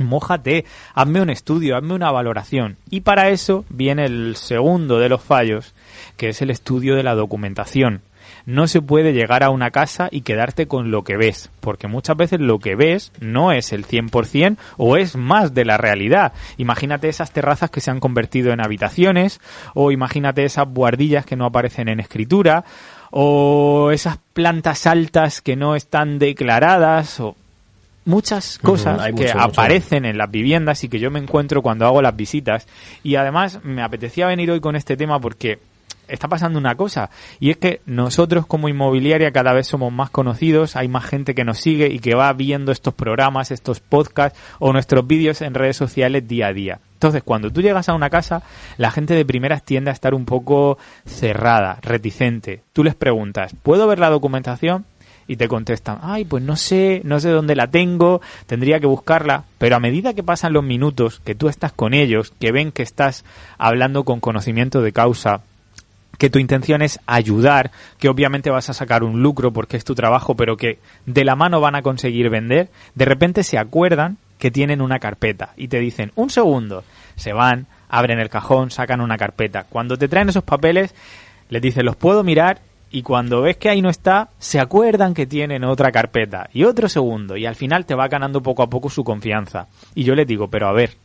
Mójate, 0.00 0.64
hazme 0.94 1.20
un 1.20 1.30
estudio, 1.30 1.76
hazme 1.76 1.94
una 1.94 2.10
valoración. 2.10 2.76
Y 2.88 3.02
para 3.02 3.28
eso 3.28 3.64
viene 3.68 4.06
el 4.06 4.34
segundo 4.36 4.98
de 4.98 5.08
los 5.08 5.22
fallos, 5.22 5.74
que 6.16 6.30
es 6.30 6.42
el 6.42 6.50
estudio 6.50 6.96
de 6.96 7.02
la 7.02 7.14
documentación. 7.14 8.02
No 8.46 8.66
se 8.66 8.80
puede 8.80 9.12
llegar 9.12 9.42
a 9.42 9.50
una 9.50 9.70
casa 9.70 10.08
y 10.10 10.22
quedarte 10.22 10.66
con 10.66 10.90
lo 10.90 11.04
que 11.04 11.16
ves, 11.16 11.50
porque 11.60 11.88
muchas 11.88 12.16
veces 12.16 12.40
lo 12.40 12.58
que 12.58 12.74
ves 12.74 13.12
no 13.20 13.52
es 13.52 13.72
el 13.72 13.86
100% 13.86 14.56
o 14.76 14.96
es 14.96 15.16
más 15.16 15.52
de 15.54 15.64
la 15.64 15.76
realidad. 15.76 16.32
Imagínate 16.56 17.08
esas 17.08 17.32
terrazas 17.32 17.70
que 17.70 17.80
se 17.80 17.90
han 17.90 18.00
convertido 18.00 18.52
en 18.52 18.60
habitaciones, 18.60 19.40
o 19.74 19.92
imagínate 19.92 20.44
esas 20.44 20.68
buhardillas 20.68 21.26
que 21.26 21.36
no 21.36 21.44
aparecen 21.44 21.88
en 21.88 22.00
escritura, 22.00 22.64
o 23.10 23.90
esas 23.92 24.18
plantas 24.32 24.86
altas 24.86 25.40
que 25.40 25.56
no 25.56 25.74
están 25.74 26.18
declaradas, 26.18 27.20
o 27.20 27.36
muchas 28.04 28.58
cosas 28.58 29.12
que 29.14 29.30
aparecen 29.30 30.04
en 30.04 30.18
las 30.18 30.30
viviendas 30.30 30.84
y 30.84 30.88
que 30.88 30.98
yo 30.98 31.10
me 31.10 31.20
encuentro 31.20 31.62
cuando 31.62 31.86
hago 31.86 32.02
las 32.02 32.16
visitas. 32.16 32.66
Y 33.02 33.16
además 33.16 33.60
me 33.62 33.82
apetecía 33.82 34.26
venir 34.26 34.50
hoy 34.50 34.60
con 34.60 34.76
este 34.76 34.96
tema 34.96 35.20
porque 35.20 35.58
está 36.10 36.28
pasando 36.28 36.58
una 36.58 36.74
cosa 36.74 37.10
y 37.38 37.50
es 37.50 37.56
que 37.56 37.80
nosotros 37.86 38.46
como 38.46 38.68
inmobiliaria 38.68 39.30
cada 39.30 39.52
vez 39.52 39.66
somos 39.66 39.92
más 39.92 40.10
conocidos, 40.10 40.76
hay 40.76 40.88
más 40.88 41.04
gente 41.04 41.34
que 41.34 41.44
nos 41.44 41.58
sigue 41.58 41.86
y 41.86 42.00
que 42.00 42.14
va 42.14 42.32
viendo 42.32 42.72
estos 42.72 42.94
programas, 42.94 43.50
estos 43.50 43.80
podcasts 43.80 44.38
o 44.58 44.72
nuestros 44.72 45.06
vídeos 45.06 45.40
en 45.40 45.54
redes 45.54 45.76
sociales 45.76 46.26
día 46.26 46.48
a 46.48 46.52
día. 46.52 46.80
Entonces, 46.94 47.22
cuando 47.22 47.50
tú 47.50 47.62
llegas 47.62 47.88
a 47.88 47.94
una 47.94 48.10
casa, 48.10 48.42
la 48.76 48.90
gente 48.90 49.14
de 49.14 49.24
primeras 49.24 49.62
tiende 49.62 49.90
a 49.90 49.94
estar 49.94 50.12
un 50.12 50.26
poco 50.26 50.76
cerrada, 51.06 51.78
reticente. 51.80 52.62
Tú 52.74 52.84
les 52.84 52.94
preguntas, 52.94 53.54
¿puedo 53.62 53.86
ver 53.86 53.98
la 53.98 54.10
documentación? 54.10 54.84
Y 55.30 55.36
te 55.36 55.46
contestan, 55.46 56.00
ay, 56.02 56.24
pues 56.24 56.42
no 56.42 56.56
sé, 56.56 57.02
no 57.04 57.20
sé 57.20 57.30
dónde 57.30 57.54
la 57.54 57.68
tengo, 57.68 58.20
tendría 58.46 58.80
que 58.80 58.88
buscarla, 58.88 59.44
pero 59.58 59.76
a 59.76 59.78
medida 59.78 60.12
que 60.12 60.24
pasan 60.24 60.52
los 60.52 60.64
minutos, 60.64 61.20
que 61.24 61.36
tú 61.36 61.48
estás 61.48 61.70
con 61.70 61.94
ellos, 61.94 62.32
que 62.40 62.50
ven 62.50 62.72
que 62.72 62.82
estás 62.82 63.24
hablando 63.56 64.02
con 64.02 64.18
conocimiento 64.18 64.82
de 64.82 64.90
causa, 64.90 65.42
que 66.18 66.30
tu 66.30 66.40
intención 66.40 66.82
es 66.82 66.98
ayudar, 67.06 67.70
que 68.00 68.08
obviamente 68.08 68.50
vas 68.50 68.70
a 68.70 68.74
sacar 68.74 69.04
un 69.04 69.22
lucro 69.22 69.52
porque 69.52 69.76
es 69.76 69.84
tu 69.84 69.94
trabajo, 69.94 70.34
pero 70.34 70.56
que 70.56 70.80
de 71.06 71.24
la 71.24 71.36
mano 71.36 71.60
van 71.60 71.76
a 71.76 71.82
conseguir 71.82 72.28
vender, 72.28 72.68
de 72.96 73.04
repente 73.04 73.44
se 73.44 73.56
acuerdan 73.56 74.16
que 74.40 74.50
tienen 74.50 74.80
una 74.80 74.98
carpeta 74.98 75.50
y 75.56 75.68
te 75.68 75.78
dicen, 75.78 76.10
un 76.16 76.30
segundo, 76.30 76.82
se 77.14 77.32
van, 77.32 77.68
abren 77.88 78.18
el 78.18 78.30
cajón, 78.30 78.72
sacan 78.72 79.00
una 79.00 79.16
carpeta. 79.16 79.64
Cuando 79.68 79.96
te 79.96 80.08
traen 80.08 80.30
esos 80.30 80.42
papeles, 80.42 80.92
les 81.50 81.62
dices, 81.62 81.84
los 81.84 81.94
puedo 81.94 82.24
mirar 82.24 82.62
y 82.90 83.02
cuando 83.02 83.42
ves 83.42 83.56
que 83.56 83.68
ahí 83.68 83.82
no 83.82 83.88
está, 83.88 84.30
se 84.38 84.58
acuerdan 84.58 85.14
que 85.14 85.26
tienen 85.26 85.64
otra 85.64 85.92
carpeta 85.92 86.50
y 86.52 86.64
otro 86.64 86.88
segundo 86.88 87.36
y 87.36 87.46
al 87.46 87.54
final 87.54 87.86
te 87.86 87.94
va 87.94 88.08
ganando 88.08 88.42
poco 88.42 88.62
a 88.62 88.70
poco 88.70 88.90
su 88.90 89.04
confianza. 89.04 89.68
Y 89.94 90.04
yo 90.04 90.14
les 90.14 90.26
digo, 90.26 90.48
pero 90.48 90.68
a 90.68 90.72
ver, 90.72 90.96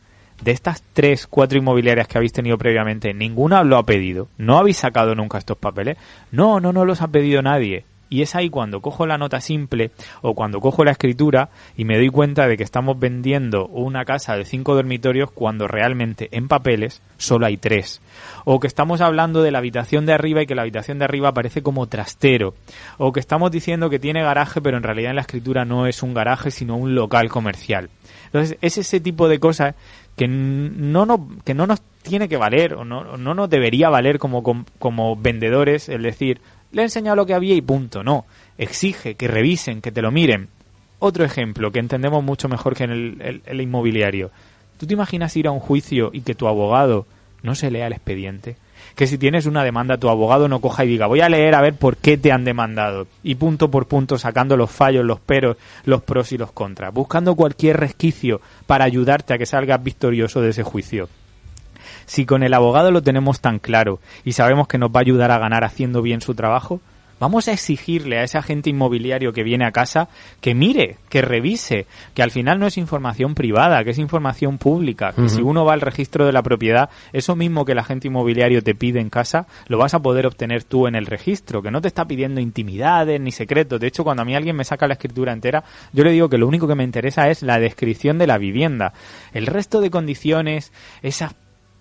de 0.42 0.50
estas 0.50 0.82
tres, 0.92 1.26
cuatro 1.26 1.58
inmobiliarias 1.58 2.08
que 2.08 2.18
habéis 2.18 2.32
tenido 2.32 2.58
previamente, 2.58 3.14
ninguna 3.14 3.62
lo 3.62 3.76
ha 3.76 3.86
pedido. 3.86 4.28
¿No 4.36 4.58
habéis 4.58 4.78
sacado 4.78 5.14
nunca 5.14 5.38
estos 5.38 5.58
papeles? 5.58 5.96
No, 6.32 6.60
no, 6.60 6.72
no 6.72 6.84
los 6.84 7.02
ha 7.02 7.08
pedido 7.08 7.40
nadie. 7.40 7.84
Y 8.08 8.22
es 8.22 8.34
ahí 8.34 8.50
cuando 8.50 8.80
cojo 8.80 9.06
la 9.06 9.18
nota 9.18 9.40
simple 9.40 9.90
o 10.22 10.34
cuando 10.34 10.60
cojo 10.60 10.84
la 10.84 10.92
escritura 10.92 11.48
y 11.76 11.84
me 11.84 11.96
doy 11.96 12.08
cuenta 12.08 12.46
de 12.46 12.56
que 12.56 12.62
estamos 12.62 12.98
vendiendo 12.98 13.66
una 13.66 14.04
casa 14.04 14.36
de 14.36 14.44
cinco 14.44 14.74
dormitorios 14.74 15.30
cuando 15.30 15.66
realmente 15.66 16.28
en 16.32 16.48
papeles 16.48 17.02
solo 17.16 17.46
hay 17.46 17.56
tres. 17.56 18.00
O 18.44 18.60
que 18.60 18.66
estamos 18.66 19.00
hablando 19.00 19.42
de 19.42 19.50
la 19.50 19.58
habitación 19.58 20.06
de 20.06 20.12
arriba 20.12 20.42
y 20.42 20.46
que 20.46 20.54
la 20.54 20.62
habitación 20.62 20.98
de 20.98 21.04
arriba 21.04 21.30
aparece 21.30 21.62
como 21.62 21.86
trastero. 21.86 22.54
O 22.98 23.12
que 23.12 23.20
estamos 23.20 23.50
diciendo 23.50 23.90
que 23.90 23.98
tiene 23.98 24.22
garaje 24.22 24.60
pero 24.60 24.76
en 24.76 24.82
realidad 24.82 25.10
en 25.10 25.16
la 25.16 25.22
escritura 25.22 25.64
no 25.64 25.86
es 25.86 26.02
un 26.02 26.14
garaje 26.14 26.50
sino 26.50 26.76
un 26.76 26.94
local 26.94 27.28
comercial. 27.28 27.90
Entonces 28.26 28.58
es 28.60 28.78
ese 28.78 29.00
tipo 29.00 29.28
de 29.28 29.40
cosas 29.40 29.74
que 30.16 30.28
no, 30.28 31.04
no, 31.04 31.28
que 31.44 31.54
no 31.54 31.66
nos 31.66 31.82
tiene 32.02 32.28
que 32.28 32.36
valer 32.36 32.74
o 32.74 32.84
no, 32.84 33.16
no 33.16 33.34
nos 33.34 33.50
debería 33.50 33.90
valer 33.90 34.18
como, 34.18 34.42
como 34.78 35.16
vendedores 35.16 35.88
el 35.88 36.02
decir 36.02 36.40
le 36.76 36.82
he 36.82 36.84
enseñado 36.84 37.16
lo 37.16 37.24
que 37.24 37.32
había 37.32 37.54
y 37.54 37.62
punto. 37.62 38.04
No, 38.04 38.26
exige 38.58 39.14
que 39.14 39.28
revisen, 39.28 39.80
que 39.80 39.90
te 39.90 40.02
lo 40.02 40.10
miren. 40.10 40.48
Otro 40.98 41.24
ejemplo 41.24 41.72
que 41.72 41.78
entendemos 41.78 42.22
mucho 42.22 42.50
mejor 42.50 42.76
que 42.76 42.84
en 42.84 43.42
el, 43.46 43.60
inmobiliario. 43.62 44.30
¿Tú 44.78 44.86
te 44.86 44.92
imaginas 44.92 45.34
ir 45.38 45.46
a 45.46 45.52
un 45.52 45.58
juicio 45.58 46.10
y 46.12 46.20
que 46.20 46.34
tu 46.34 46.46
abogado 46.46 47.06
no 47.42 47.54
se 47.54 47.70
lea 47.70 47.86
el 47.86 47.94
expediente? 47.94 48.56
que 48.94 49.06
si 49.06 49.18
tienes 49.18 49.46
una 49.46 49.64
demanda 49.64 49.98
tu 49.98 50.08
abogado 50.08 50.48
no 50.48 50.60
coja 50.60 50.84
y 50.84 50.88
diga 50.88 51.06
voy 51.06 51.20
a 51.20 51.28
leer 51.28 51.54
a 51.54 51.60
ver 51.60 51.74
por 51.74 51.96
qué 51.96 52.16
te 52.16 52.30
han 52.30 52.44
demandado 52.44 53.06
y 53.22 53.34
punto 53.34 53.70
por 53.70 53.86
punto 53.86 54.16
sacando 54.16 54.56
los 54.56 54.70
fallos, 54.70 55.04
los 55.04 55.18
peros, 55.18 55.56
los 55.84 56.02
pros 56.02 56.32
y 56.32 56.38
los 56.38 56.52
contras, 56.52 56.94
buscando 56.94 57.34
cualquier 57.34 57.78
resquicio 57.78 58.40
para 58.66 58.84
ayudarte 58.84 59.34
a 59.34 59.38
que 59.38 59.46
salgas 59.46 59.82
victorioso 59.82 60.40
de 60.40 60.50
ese 60.50 60.62
juicio. 60.62 61.08
Si 62.06 62.26
con 62.26 62.42
el 62.42 62.54
abogado 62.54 62.90
lo 62.90 63.02
tenemos 63.02 63.40
tan 63.40 63.58
claro 63.58 64.00
y 64.24 64.32
sabemos 64.32 64.68
que 64.68 64.78
nos 64.78 64.90
va 64.90 65.00
a 65.00 65.02
ayudar 65.02 65.30
a 65.30 65.38
ganar 65.38 65.64
haciendo 65.64 66.02
bien 66.02 66.20
su 66.20 66.34
trabajo, 66.34 66.80
Vamos 67.18 67.48
a 67.48 67.52
exigirle 67.52 68.18
a 68.18 68.24
ese 68.24 68.36
agente 68.36 68.68
inmobiliario 68.68 69.32
que 69.32 69.42
viene 69.42 69.64
a 69.64 69.72
casa 69.72 70.08
que 70.42 70.54
mire, 70.54 70.98
que 71.08 71.22
revise, 71.22 71.86
que 72.12 72.22
al 72.22 72.30
final 72.30 72.58
no 72.58 72.66
es 72.66 72.76
información 72.76 73.34
privada, 73.34 73.82
que 73.84 73.90
es 73.90 73.98
información 73.98 74.58
pública, 74.58 75.14
que 75.14 75.30
si 75.30 75.40
uno 75.40 75.64
va 75.64 75.72
al 75.72 75.80
registro 75.80 76.26
de 76.26 76.32
la 76.32 76.42
propiedad, 76.42 76.90
eso 77.14 77.34
mismo 77.34 77.64
que 77.64 77.72
el 77.72 77.78
agente 77.78 78.08
inmobiliario 78.08 78.62
te 78.62 78.74
pide 78.74 79.00
en 79.00 79.08
casa, 79.08 79.46
lo 79.66 79.78
vas 79.78 79.94
a 79.94 80.00
poder 80.00 80.26
obtener 80.26 80.64
tú 80.64 80.86
en 80.86 80.94
el 80.94 81.06
registro, 81.06 81.62
que 81.62 81.70
no 81.70 81.80
te 81.80 81.88
está 81.88 82.04
pidiendo 82.04 82.38
intimidades 82.38 83.18
ni 83.18 83.32
secretos. 83.32 83.80
De 83.80 83.86
hecho, 83.86 84.04
cuando 84.04 84.22
a 84.22 84.26
mí 84.26 84.36
alguien 84.36 84.56
me 84.56 84.64
saca 84.64 84.86
la 84.86 84.94
escritura 84.94 85.32
entera, 85.32 85.64
yo 85.94 86.04
le 86.04 86.10
digo 86.10 86.28
que 86.28 86.36
lo 86.36 86.46
único 86.46 86.68
que 86.68 86.74
me 86.74 86.84
interesa 86.84 87.30
es 87.30 87.42
la 87.42 87.58
descripción 87.58 88.18
de 88.18 88.26
la 88.26 88.36
vivienda. 88.36 88.92
El 89.32 89.46
resto 89.46 89.80
de 89.80 89.90
condiciones, 89.90 90.70
esas 91.00 91.34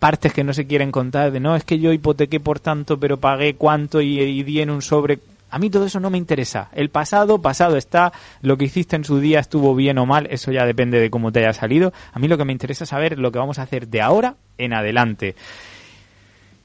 partes 0.05 0.33
que 0.33 0.43
no 0.43 0.53
se 0.53 0.67
quieren 0.67 0.91
contar 0.91 1.31
de 1.31 1.39
no, 1.39 1.55
es 1.55 1.63
que 1.63 1.79
yo 1.79 1.91
hipotequé 1.91 2.39
por 2.39 2.59
tanto, 2.59 3.00
pero 3.00 3.19
pagué 3.19 3.55
cuánto 3.55 4.01
y, 4.01 4.43
di 4.43 4.62
en 4.62 4.69
un 4.69 4.83
sobre. 4.83 5.17
A 5.50 5.57
mí 5.57 5.71
todo 5.71 5.88
eso 5.88 6.00
no 6.00 6.12
me 6.12 6.19
interesa. 6.19 6.69
El 6.74 6.91
pasado, 6.91 7.41
pasado 7.41 7.75
está. 7.75 8.13
Lo 8.43 8.55
que 8.55 8.65
hiciste 8.65 8.95
en 8.95 9.03
su 9.03 9.19
día 9.19 9.39
estuvo 9.39 9.74
bien 9.74 9.97
o 9.97 10.05
mal. 10.05 10.27
Eso 10.29 10.51
ya 10.51 10.63
depende 10.63 11.00
de 11.00 11.09
cómo 11.09 11.31
te 11.31 11.39
haya 11.39 11.53
salido. 11.53 11.91
A 12.13 12.19
mí 12.19 12.27
lo 12.27 12.38
que 12.38 12.45
me 12.45 12.51
interesa 12.51 12.83
es 12.83 12.91
saber 12.91 13.17
lo 13.17 13.31
que 13.31 13.39
vamos 13.39 13.57
a 13.57 13.63
hacer 13.63 13.88
de 13.88 14.03
ahora 14.03 14.35
en 14.59 14.75
adelante. 14.75 15.33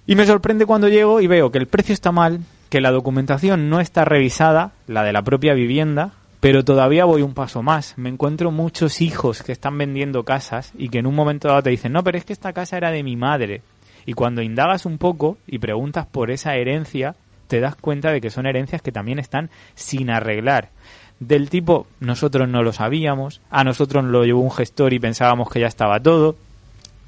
Y 0.07 0.17
me 0.17 0.27
sorprende 0.27 0.67
cuando 0.67 0.89
llego 0.89 1.23
y 1.23 1.27
veo 1.27 1.51
que 1.51 1.57
el 1.57 1.67
precio 1.67 1.95
está 1.95 2.13
mal, 2.13 2.41
que 2.69 2.83
la 2.83 2.91
documentación 2.91 3.71
no 3.71 3.81
está 3.81 4.05
revisada, 4.05 4.73
la 4.87 5.03
de 5.03 5.15
la 5.15 5.23
propia 5.23 5.55
vivienda, 5.55 6.13
pero 6.41 6.65
todavía 6.65 7.05
voy 7.05 7.23
un 7.23 7.35
paso 7.35 7.63
más. 7.63 7.95
Me 7.99 8.09
encuentro 8.09 8.51
muchos 8.51 9.03
hijos 9.03 9.43
que 9.43 9.53
están 9.53 9.77
vendiendo 9.77 10.25
casas 10.25 10.73
y 10.77 10.89
que 10.89 10.99
en 10.99 11.07
un 11.07 11.15
momento 11.15 11.49
dado 11.49 11.63
te 11.63 11.71
dicen, 11.71 11.93
no, 11.93 12.03
pero 12.03 12.17
es 12.17 12.25
que 12.25 12.33
esta 12.33 12.55
casa 12.55 12.79
era 12.79 12.91
de 12.91 13.03
mi 13.03 13.17
madre. 13.17 13.63
Y 14.07 14.15
cuando 14.15 14.41
indagas 14.41 14.87
un 14.87 14.97
poco 14.97 15.37
y 15.47 15.59
preguntas 15.59 16.07
por 16.07 16.31
esa 16.31 16.57
herencia, 16.57 17.15
te 17.47 17.61
das 17.61 17.77
cuenta 17.77 18.11
de 18.11 18.23
que 18.23 18.31
son 18.31 18.47
herencias 18.47 18.81
que 18.81 18.93
también 18.93 19.19
están 19.19 19.51
sin 19.75 20.09
arreglar. 20.09 20.71
Del 21.19 21.51
tipo, 21.51 21.87
nosotros 22.01 22.49
no 22.49 22.63
lo 22.63 22.73
sabíamos, 22.73 23.43
a 23.51 23.63
nosotros 23.63 24.03
nos 24.03 24.13
lo 24.13 24.25
llevó 24.25 24.41
un 24.41 24.51
gestor 24.51 24.95
y 24.95 24.99
pensábamos 24.99 25.51
que 25.51 25.61
ya 25.61 25.67
estaba 25.67 26.01
todo, 26.01 26.37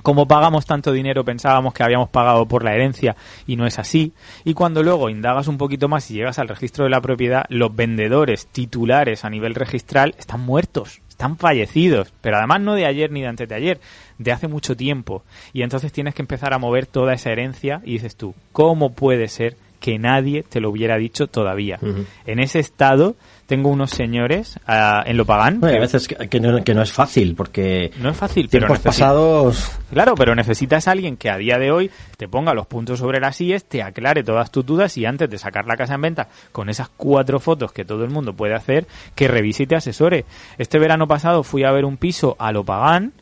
como 0.03 0.27
pagamos 0.27 0.67
tanto 0.67 0.93
dinero 0.93 1.25
pensábamos 1.25 1.75
que 1.75 1.83
habíamos 1.83 2.09
pagado 2.09 2.47
por 2.47 2.65
la 2.65 2.75
herencia 2.75 3.17
y 3.47 3.57
no 3.57 3.67
es 3.67 3.79
así. 3.79 4.13
Y 4.45 4.55
cuando 4.55 4.83
luego 4.83 5.09
indagas 5.09 5.49
un 5.49 5.59
poquito 5.59 5.89
más 5.89 6.11
y 6.11 6.15
llegas 6.15 6.39
al 6.39 6.49
registro 6.49 6.85
de 6.85 6.91
la 6.91 7.01
propiedad, 7.01 7.45
los 7.49 7.75
vendedores 7.75 8.47
titulares 8.47 9.25
a 9.25 9.31
nivel 9.31 9.55
registral 9.55 10.15
están 10.19 10.41
muertos, 10.41 11.01
están 11.09 11.37
fallecidos, 11.37 12.13
pero 12.21 12.39
además 12.39 12.61
no 12.61 12.75
de 12.75 12.87
ayer 12.87 13.11
ni 13.11 13.23
de 13.23 13.29
antes 13.29 13.49
de 13.49 13.55
ayer, 13.55 13.81
de 14.19 14.33
hace 14.33 14.49
mucho 14.49 14.77
tiempo. 14.77 15.23
Y 15.53 15.63
entonces 15.63 15.93
tienes 15.93 16.15
que 16.15 16.23
empezar 16.23 16.53
a 16.53 16.59
mover 16.59 16.87
toda 16.87 17.15
esa 17.15 17.31
herencia 17.31 17.81
y 17.85 17.93
dices 17.93 18.17
tú, 18.17 18.35
¿cómo 18.53 18.93
puede 18.93 19.29
ser 19.29 19.57
que 19.81 19.99
nadie 19.99 20.43
te 20.43 20.61
lo 20.61 20.71
hubiera 20.71 20.97
dicho 20.97 21.27
todavía? 21.27 21.79
En 22.27 22.39
ese 22.39 22.61
estado 22.61 23.17
tengo 23.53 23.69
unos 23.69 23.91
señores 23.91 24.59
uh, 24.67 25.03
en 25.05 25.15
Lopagán. 25.19 25.61
Bueno, 25.61 25.75
que, 25.75 25.77
a 25.77 25.81
veces 25.83 26.09
que, 26.09 26.41
no, 26.41 26.65
que, 26.65 26.73
no, 26.73 26.81
es 26.81 26.91
fácil, 26.91 27.35
porque. 27.35 27.91
No 27.99 28.09
es 28.09 28.17
fácil, 28.17 28.49
tiempos 28.49 28.79
pero 28.79 28.85
pasados. 28.85 29.79
Claro, 29.93 30.15
pero 30.15 30.35
necesitas 30.35 30.89
a 30.89 30.93
alguien 30.93 31.19
que 31.19 31.29
a 31.29 31.37
día 31.37 31.59
de 31.59 31.71
hoy 31.71 31.91
te 32.17 32.29
ponga 32.29 32.55
los 32.55 32.67
puntos 32.67 33.01
sobre 33.01 33.21
las 33.21 33.39
IES, 33.39 33.67
te 33.67 33.83
aclare 33.83 34.25
todas 34.25 34.51
tus 34.51 34.65
dudas 34.65 34.97
y 34.97 35.05
antes 35.05 35.29
de 35.29 35.37
sacar 35.37 35.67
la 35.67 35.77
casa 35.77 35.97
en 35.97 36.01
venta 36.01 36.29
con 36.51 36.71
esas 36.71 36.89
cuatro 36.89 37.41
fotos 37.41 37.73
que 37.73 37.85
todo 37.85 38.05
el 38.05 38.11
mundo 38.11 38.33
puede 38.33 38.55
hacer, 38.55 38.87
que 39.15 39.29
revise 39.29 39.65
y 39.65 39.67
te 39.67 39.77
asesore. 39.77 40.25
Este 40.57 40.79
verano 40.79 41.07
pasado 41.07 41.43
fui 41.43 41.65
a 41.65 41.73
ver 41.73 41.85
un 41.85 41.99
piso 41.99 42.37
a 42.39 42.53
Lopagán 42.53 43.13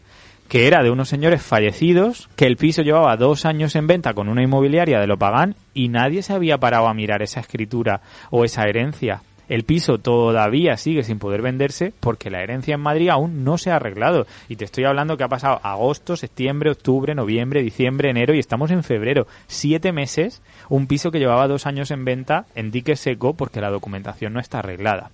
que 0.51 0.67
era 0.67 0.83
de 0.83 0.91
unos 0.91 1.09
señores 1.09 1.43
fallecidos, 1.43 2.29
que 2.35 2.45
el 2.45 2.57
piso 2.57 2.83
llevaba 2.83 3.17
dos 3.17 3.47
años 3.47 3.77
en 3.77 3.87
venta 3.87 4.15
con 4.15 4.29
una 4.29 4.43
inmobiliaria 4.43 4.99
de 4.99 5.07
Lopagán 5.07 5.55
y 5.75 5.89
nadie 5.89 6.23
se 6.23 6.33
había 6.33 6.59
parado 6.59 6.89
a 6.89 6.95
mirar 6.95 7.23
esa 7.23 7.39
escritura 7.39 8.01
o 8.31 8.45
esa 8.45 8.65
herencia 8.65 9.23
el 9.50 9.64
piso 9.64 9.99
todavía 9.99 10.76
sigue 10.76 11.02
sin 11.02 11.19
poder 11.19 11.42
venderse 11.42 11.92
porque 11.99 12.30
la 12.30 12.40
herencia 12.40 12.76
en 12.76 12.80
Madrid 12.80 13.09
aún 13.09 13.42
no 13.42 13.59
se 13.59 13.73
ha 13.73 13.76
arreglado. 13.76 14.28
Y 14.49 14.54
te 14.54 14.64
estoy 14.64 14.85
hablando 14.85 15.16
que 15.16 15.25
ha 15.25 15.28
pasado 15.28 15.59
agosto, 15.64 16.16
septiembre, 16.16 16.71
octubre, 16.71 17.16
noviembre, 17.16 17.61
diciembre, 17.61 18.11
enero 18.11 18.33
y 18.33 18.38
estamos 18.38 18.71
en 18.71 18.85
febrero. 18.85 19.26
Siete 19.49 19.90
meses, 19.90 20.40
un 20.69 20.87
piso 20.87 21.11
que 21.11 21.19
llevaba 21.19 21.49
dos 21.49 21.66
años 21.66 21.90
en 21.90 22.04
venta 22.04 22.47
en 22.54 22.71
dique 22.71 22.95
seco 22.95 23.35
porque 23.35 23.61
la 23.61 23.71
documentación 23.71 24.33
no 24.33 24.38
está 24.38 24.61
arreglada. 24.61 25.11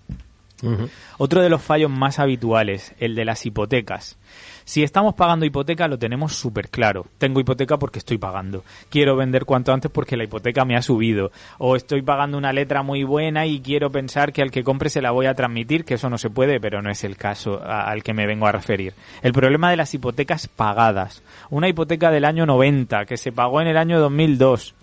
Otro 1.16 1.40
de 1.40 1.48
los 1.48 1.62
fallos 1.62 1.90
más 1.90 2.18
habituales, 2.18 2.94
el 2.98 3.14
de 3.14 3.24
las 3.24 3.44
hipotecas. 3.46 4.18
Si 4.66 4.82
estamos 4.82 5.14
pagando 5.14 5.46
hipoteca 5.46 5.86
lo 5.86 5.96
tenemos 5.96 6.34
súper 6.34 6.70
claro. 6.70 7.06
Tengo 7.18 7.38
hipoteca 7.38 7.78
porque 7.78 8.00
estoy 8.00 8.18
pagando. 8.18 8.64
Quiero 8.90 9.14
vender 9.14 9.44
cuanto 9.44 9.72
antes 9.72 9.92
porque 9.92 10.16
la 10.16 10.24
hipoteca 10.24 10.64
me 10.64 10.76
ha 10.76 10.82
subido. 10.82 11.30
O 11.58 11.76
estoy 11.76 12.02
pagando 12.02 12.36
una 12.36 12.52
letra 12.52 12.82
muy 12.82 13.04
buena 13.04 13.46
y 13.46 13.60
quiero 13.60 13.92
pensar 13.92 14.32
que 14.32 14.42
al 14.42 14.50
que 14.50 14.64
compre 14.64 14.90
se 14.90 15.00
la 15.00 15.12
voy 15.12 15.26
a 15.26 15.34
transmitir, 15.34 15.84
que 15.84 15.94
eso 15.94 16.10
no 16.10 16.18
se 16.18 16.30
puede, 16.30 16.58
pero 16.58 16.82
no 16.82 16.90
es 16.90 17.04
el 17.04 17.16
caso 17.16 17.62
al 17.64 18.02
que 18.02 18.12
me 18.12 18.26
vengo 18.26 18.48
a 18.48 18.52
referir. 18.52 18.94
El 19.22 19.32
problema 19.32 19.70
de 19.70 19.76
las 19.76 19.94
hipotecas 19.94 20.48
pagadas. 20.48 21.22
Una 21.48 21.68
hipoteca 21.68 22.10
del 22.10 22.24
año 22.24 22.44
90 22.44 23.04
que 23.04 23.18
se 23.18 23.30
pagó 23.30 23.60
en 23.60 23.68
el 23.68 23.76
año 23.76 24.00
2002 24.00 24.74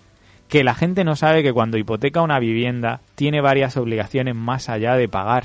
que 0.48 0.64
la 0.64 0.74
gente 0.74 1.04
no 1.04 1.14
sabe 1.14 1.42
que 1.42 1.52
cuando 1.52 1.76
hipoteca 1.76 2.22
una 2.22 2.38
vivienda 2.38 3.00
tiene 3.16 3.42
varias 3.42 3.76
obligaciones 3.76 4.34
más 4.34 4.70
allá 4.70 4.96
de 4.96 5.08
pagar 5.10 5.44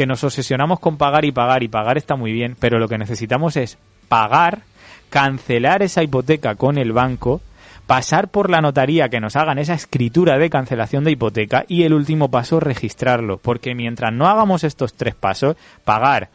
que 0.00 0.06
nos 0.06 0.24
obsesionamos 0.24 0.80
con 0.80 0.96
pagar 0.96 1.26
y 1.26 1.30
pagar 1.30 1.62
y 1.62 1.68
pagar 1.68 1.98
está 1.98 2.16
muy 2.16 2.32
bien, 2.32 2.56
pero 2.58 2.78
lo 2.78 2.88
que 2.88 2.96
necesitamos 2.96 3.58
es 3.58 3.76
pagar, 4.08 4.62
cancelar 5.10 5.82
esa 5.82 6.02
hipoteca 6.02 6.54
con 6.54 6.78
el 6.78 6.92
banco, 6.92 7.42
pasar 7.86 8.28
por 8.28 8.48
la 8.48 8.62
notaría 8.62 9.10
que 9.10 9.20
nos 9.20 9.36
hagan 9.36 9.58
esa 9.58 9.74
escritura 9.74 10.38
de 10.38 10.48
cancelación 10.48 11.04
de 11.04 11.10
hipoteca 11.10 11.66
y 11.68 11.82
el 11.82 11.92
último 11.92 12.30
paso 12.30 12.60
registrarlo, 12.60 13.36
porque 13.36 13.74
mientras 13.74 14.10
no 14.10 14.26
hagamos 14.26 14.64
estos 14.64 14.94
tres 14.94 15.14
pasos, 15.14 15.56
pagar, 15.84 16.30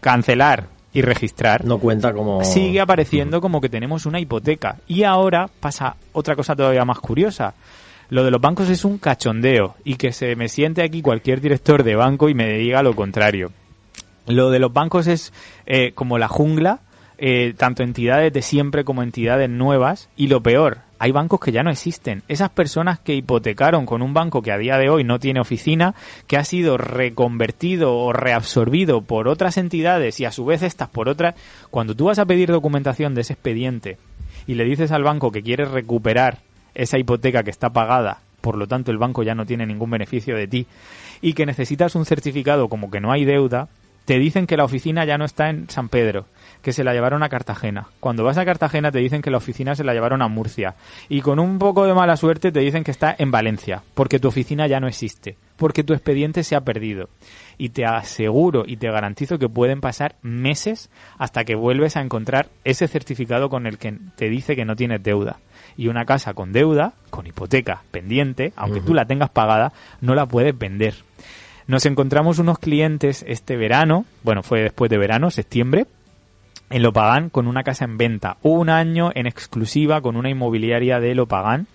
cancelar 0.00 0.66
y 0.92 1.00
registrar, 1.00 1.64
no 1.64 1.78
cuenta 1.78 2.12
como 2.12 2.44
sigue 2.44 2.82
apareciendo 2.82 3.40
como 3.40 3.62
que 3.62 3.70
tenemos 3.70 4.04
una 4.04 4.20
hipoteca. 4.20 4.76
Y 4.86 5.04
ahora 5.04 5.48
pasa 5.60 5.96
otra 6.12 6.36
cosa 6.36 6.54
todavía 6.54 6.84
más 6.84 6.98
curiosa 6.98 7.54
lo 8.10 8.24
de 8.24 8.30
los 8.30 8.40
bancos 8.40 8.70
es 8.70 8.84
un 8.84 8.98
cachondeo 8.98 9.76
y 9.84 9.96
que 9.96 10.12
se 10.12 10.34
me 10.36 10.48
siente 10.48 10.82
aquí 10.82 11.02
cualquier 11.02 11.40
director 11.40 11.82
de 11.82 11.96
banco 11.96 12.28
y 12.28 12.34
me 12.34 12.56
diga 12.58 12.82
lo 12.82 12.94
contrario. 12.94 13.52
Lo 14.26 14.50
de 14.50 14.58
los 14.58 14.72
bancos 14.72 15.06
es 15.06 15.32
eh, 15.66 15.92
como 15.92 16.18
la 16.18 16.28
jungla, 16.28 16.80
eh, 17.18 17.54
tanto 17.56 17.82
entidades 17.82 18.32
de 18.32 18.42
siempre 18.42 18.84
como 18.84 19.02
entidades 19.02 19.50
nuevas 19.50 20.08
y 20.16 20.28
lo 20.28 20.42
peor, 20.42 20.78
hay 20.98 21.12
bancos 21.12 21.40
que 21.40 21.52
ya 21.52 21.62
no 21.62 21.70
existen. 21.70 22.22
Esas 22.28 22.50
personas 22.50 22.98
que 22.98 23.14
hipotecaron 23.14 23.86
con 23.86 24.02
un 24.02 24.14
banco 24.14 24.42
que 24.42 24.52
a 24.52 24.58
día 24.58 24.78
de 24.78 24.88
hoy 24.88 25.04
no 25.04 25.18
tiene 25.18 25.40
oficina, 25.40 25.94
que 26.26 26.36
ha 26.36 26.44
sido 26.44 26.76
reconvertido 26.76 27.96
o 27.96 28.12
reabsorbido 28.12 29.02
por 29.02 29.28
otras 29.28 29.58
entidades 29.58 30.18
y 30.20 30.24
a 30.24 30.32
su 30.32 30.44
vez 30.44 30.62
estas 30.62 30.88
por 30.88 31.08
otras, 31.08 31.34
cuando 31.70 31.94
tú 31.94 32.06
vas 32.06 32.18
a 32.18 32.26
pedir 32.26 32.50
documentación 32.50 33.14
de 33.14 33.20
ese 33.20 33.34
expediente 33.34 33.98
y 34.46 34.54
le 34.54 34.64
dices 34.64 34.92
al 34.92 35.04
banco 35.04 35.30
que 35.30 35.42
quieres 35.42 35.70
recuperar 35.70 36.38
esa 36.78 36.96
hipoteca 36.96 37.42
que 37.42 37.50
está 37.50 37.70
pagada, 37.70 38.20
por 38.40 38.56
lo 38.56 38.66
tanto 38.66 38.90
el 38.90 38.98
banco 38.98 39.22
ya 39.22 39.34
no 39.34 39.44
tiene 39.44 39.66
ningún 39.66 39.90
beneficio 39.90 40.36
de 40.36 40.48
ti, 40.48 40.66
y 41.20 41.34
que 41.34 41.44
necesitas 41.44 41.94
un 41.94 42.06
certificado 42.06 42.68
como 42.68 42.90
que 42.90 43.00
no 43.00 43.12
hay 43.12 43.26
deuda, 43.26 43.68
te 44.08 44.18
dicen 44.18 44.46
que 44.46 44.56
la 44.56 44.64
oficina 44.64 45.04
ya 45.04 45.18
no 45.18 45.26
está 45.26 45.50
en 45.50 45.68
San 45.68 45.90
Pedro, 45.90 46.24
que 46.62 46.72
se 46.72 46.82
la 46.82 46.94
llevaron 46.94 47.22
a 47.22 47.28
Cartagena. 47.28 47.88
Cuando 48.00 48.24
vas 48.24 48.38
a 48.38 48.46
Cartagena 48.46 48.90
te 48.90 49.00
dicen 49.00 49.20
que 49.20 49.30
la 49.30 49.36
oficina 49.36 49.74
se 49.74 49.84
la 49.84 49.92
llevaron 49.92 50.22
a 50.22 50.28
Murcia. 50.28 50.76
Y 51.10 51.20
con 51.20 51.38
un 51.38 51.58
poco 51.58 51.84
de 51.84 51.92
mala 51.92 52.16
suerte 52.16 52.50
te 52.50 52.60
dicen 52.60 52.84
que 52.84 52.90
está 52.90 53.14
en 53.18 53.30
Valencia, 53.30 53.82
porque 53.92 54.18
tu 54.18 54.28
oficina 54.28 54.66
ya 54.66 54.80
no 54.80 54.88
existe, 54.88 55.36
porque 55.58 55.84
tu 55.84 55.92
expediente 55.92 56.42
se 56.42 56.56
ha 56.56 56.62
perdido. 56.62 57.10
Y 57.58 57.68
te 57.68 57.84
aseguro 57.84 58.64
y 58.66 58.78
te 58.78 58.90
garantizo 58.90 59.38
que 59.38 59.50
pueden 59.50 59.82
pasar 59.82 60.14
meses 60.22 60.88
hasta 61.18 61.44
que 61.44 61.54
vuelves 61.54 61.98
a 61.98 62.00
encontrar 62.00 62.48
ese 62.64 62.88
certificado 62.88 63.50
con 63.50 63.66
el 63.66 63.76
que 63.76 63.94
te 64.16 64.30
dice 64.30 64.56
que 64.56 64.64
no 64.64 64.74
tienes 64.74 65.02
deuda 65.02 65.36
y 65.78 65.86
una 65.86 66.04
casa 66.04 66.34
con 66.34 66.52
deuda, 66.52 66.92
con 67.08 67.26
hipoteca 67.26 67.82
pendiente, 67.92 68.52
aunque 68.56 68.80
tú 68.80 68.94
la 68.94 69.06
tengas 69.06 69.30
pagada, 69.30 69.72
no 70.00 70.16
la 70.16 70.26
puedes 70.26 70.58
vender. 70.58 70.96
Nos 71.68 71.86
encontramos 71.86 72.40
unos 72.40 72.58
clientes 72.58 73.24
este 73.28 73.56
verano, 73.56 74.04
bueno, 74.24 74.42
fue 74.42 74.60
después 74.60 74.90
de 74.90 74.98
verano, 74.98 75.30
septiembre, 75.30 75.86
en 76.68 76.82
Lopagán 76.82 77.30
con 77.30 77.46
una 77.46 77.62
casa 77.62 77.84
en 77.84 77.96
venta. 77.96 78.38
Un 78.42 78.70
año 78.70 79.12
en 79.14 79.26
exclusiva 79.26 80.00
con 80.00 80.16
una 80.16 80.30
inmobiliaria 80.30 80.98
de 80.98 81.14
Lopagán. 81.14 81.68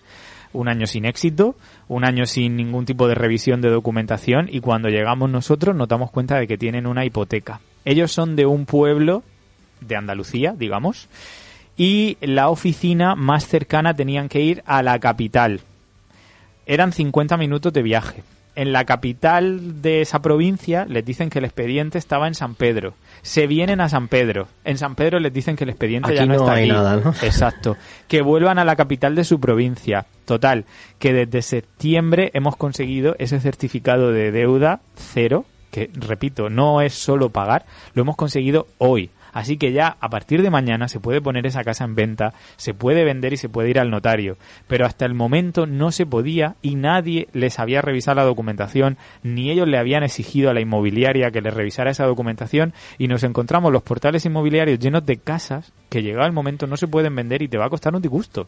Un 0.51 0.67
año 0.67 0.85
sin 0.85 1.05
éxito, 1.05 1.55
un 1.87 2.05
año 2.05 2.27
sin 2.27 2.55
ningún 2.55 2.85
tipo 2.85 3.07
de 3.07 3.15
revisión 3.15 3.61
de 3.61 3.69
documentación 3.69 4.49
y 4.51 4.59
cuando 4.59 4.89
llegamos 4.89 5.31
nosotros 5.31 5.75
nos 5.75 5.87
damos 5.87 6.11
cuenta 6.11 6.37
de 6.37 6.45
que 6.45 6.59
tienen 6.59 6.85
una 6.85 7.05
hipoteca. 7.05 7.59
Ellos 7.85 8.11
son 8.11 8.35
de 8.35 8.45
un 8.45 8.67
pueblo 8.67 9.23
de 9.81 9.95
Andalucía, 9.95 10.53
digamos, 10.55 11.09
y 11.77 12.17
la 12.21 12.49
oficina 12.49 13.15
más 13.15 13.47
cercana 13.47 13.95
tenían 13.95 14.29
que 14.29 14.41
ir 14.41 14.63
a 14.65 14.83
la 14.83 14.99
capital. 14.99 15.61
Eran 16.65 16.93
50 16.93 17.37
minutos 17.37 17.73
de 17.73 17.81
viaje. 17.81 18.23
En 18.55 18.71
la 18.71 18.85
capital 18.85 19.81
de 19.81 20.01
esa 20.01 20.21
provincia 20.21 20.85
les 20.87 21.03
dicen 21.03 21.31
que 21.31 21.39
el 21.39 21.45
expediente 21.45 21.97
estaba 21.97 22.27
en 22.27 22.35
San 22.35 22.53
Pedro. 22.53 22.93
Se 23.23 23.47
vienen 23.47 23.81
a 23.81 23.89
San 23.89 24.07
Pedro. 24.07 24.47
En 24.63 24.77
San 24.77 24.93
Pedro 24.93 25.19
les 25.19 25.33
dicen 25.33 25.55
que 25.55 25.63
el 25.63 25.71
expediente 25.71 26.13
ya 26.13 26.21
Aquí 26.21 26.29
no, 26.29 26.35
no 26.35 26.41
está 26.41 26.53
hay 26.53 26.63
aquí. 26.65 26.71
nada, 26.71 26.97
¿no? 26.97 27.09
Exacto. 27.23 27.75
Que 28.07 28.21
vuelvan 28.21 28.59
a 28.59 28.65
la 28.65 28.75
capital 28.75 29.15
de 29.15 29.23
su 29.23 29.39
provincia. 29.39 30.05
Total, 30.25 30.65
que 30.99 31.13
desde 31.13 31.41
septiembre 31.41 32.29
hemos 32.35 32.55
conseguido 32.55 33.15
ese 33.17 33.39
certificado 33.39 34.11
de 34.11 34.31
deuda 34.31 34.81
cero, 34.95 35.45
que 35.71 35.89
repito, 35.95 36.49
no 36.51 36.81
es 36.81 36.93
solo 36.93 37.29
pagar, 37.29 37.65
lo 37.95 38.03
hemos 38.03 38.15
conseguido 38.15 38.67
hoy. 38.77 39.09
Así 39.33 39.57
que 39.57 39.71
ya 39.71 39.97
a 39.99 40.09
partir 40.09 40.41
de 40.41 40.49
mañana 40.49 40.87
se 40.87 40.99
puede 40.99 41.21
poner 41.21 41.45
esa 41.45 41.63
casa 41.63 41.83
en 41.83 41.95
venta, 41.95 42.33
se 42.55 42.73
puede 42.73 43.03
vender 43.03 43.33
y 43.33 43.37
se 43.37 43.49
puede 43.49 43.69
ir 43.69 43.79
al 43.79 43.89
notario. 43.89 44.37
Pero 44.67 44.85
hasta 44.85 45.05
el 45.05 45.13
momento 45.13 45.65
no 45.65 45.91
se 45.91 46.05
podía 46.05 46.55
y 46.61 46.75
nadie 46.75 47.27
les 47.33 47.59
había 47.59 47.81
revisado 47.81 48.15
la 48.15 48.23
documentación, 48.23 48.97
ni 49.23 49.51
ellos 49.51 49.67
le 49.67 49.77
habían 49.77 50.03
exigido 50.03 50.49
a 50.49 50.53
la 50.53 50.61
inmobiliaria 50.61 51.31
que 51.31 51.41
les 51.41 51.53
revisara 51.53 51.91
esa 51.91 52.05
documentación 52.05 52.73
y 52.97 53.07
nos 53.07 53.23
encontramos 53.23 53.71
los 53.71 53.83
portales 53.83 54.25
inmobiliarios 54.25 54.79
llenos 54.79 55.05
de 55.05 55.17
casas 55.17 55.73
que 55.89 56.03
llegado 56.03 56.27
el 56.27 56.33
momento 56.33 56.67
no 56.67 56.77
se 56.77 56.87
pueden 56.87 57.15
vender 57.15 57.41
y 57.41 57.47
te 57.47 57.57
va 57.57 57.65
a 57.65 57.69
costar 57.69 57.95
un 57.95 58.01
disgusto. 58.01 58.47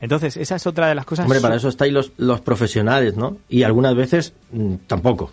Entonces, 0.00 0.36
esa 0.36 0.56
es 0.56 0.66
otra 0.66 0.88
de 0.88 0.94
las 0.94 1.04
cosas. 1.04 1.24
Hombre, 1.24 1.40
para 1.40 1.56
eso 1.56 1.68
estáis 1.68 1.92
los, 1.92 2.12
los 2.16 2.40
profesionales, 2.40 3.16
¿no? 3.16 3.38
Y 3.48 3.62
algunas 3.62 3.94
veces 3.94 4.34
mm, 4.50 4.74
tampoco. 4.86 5.30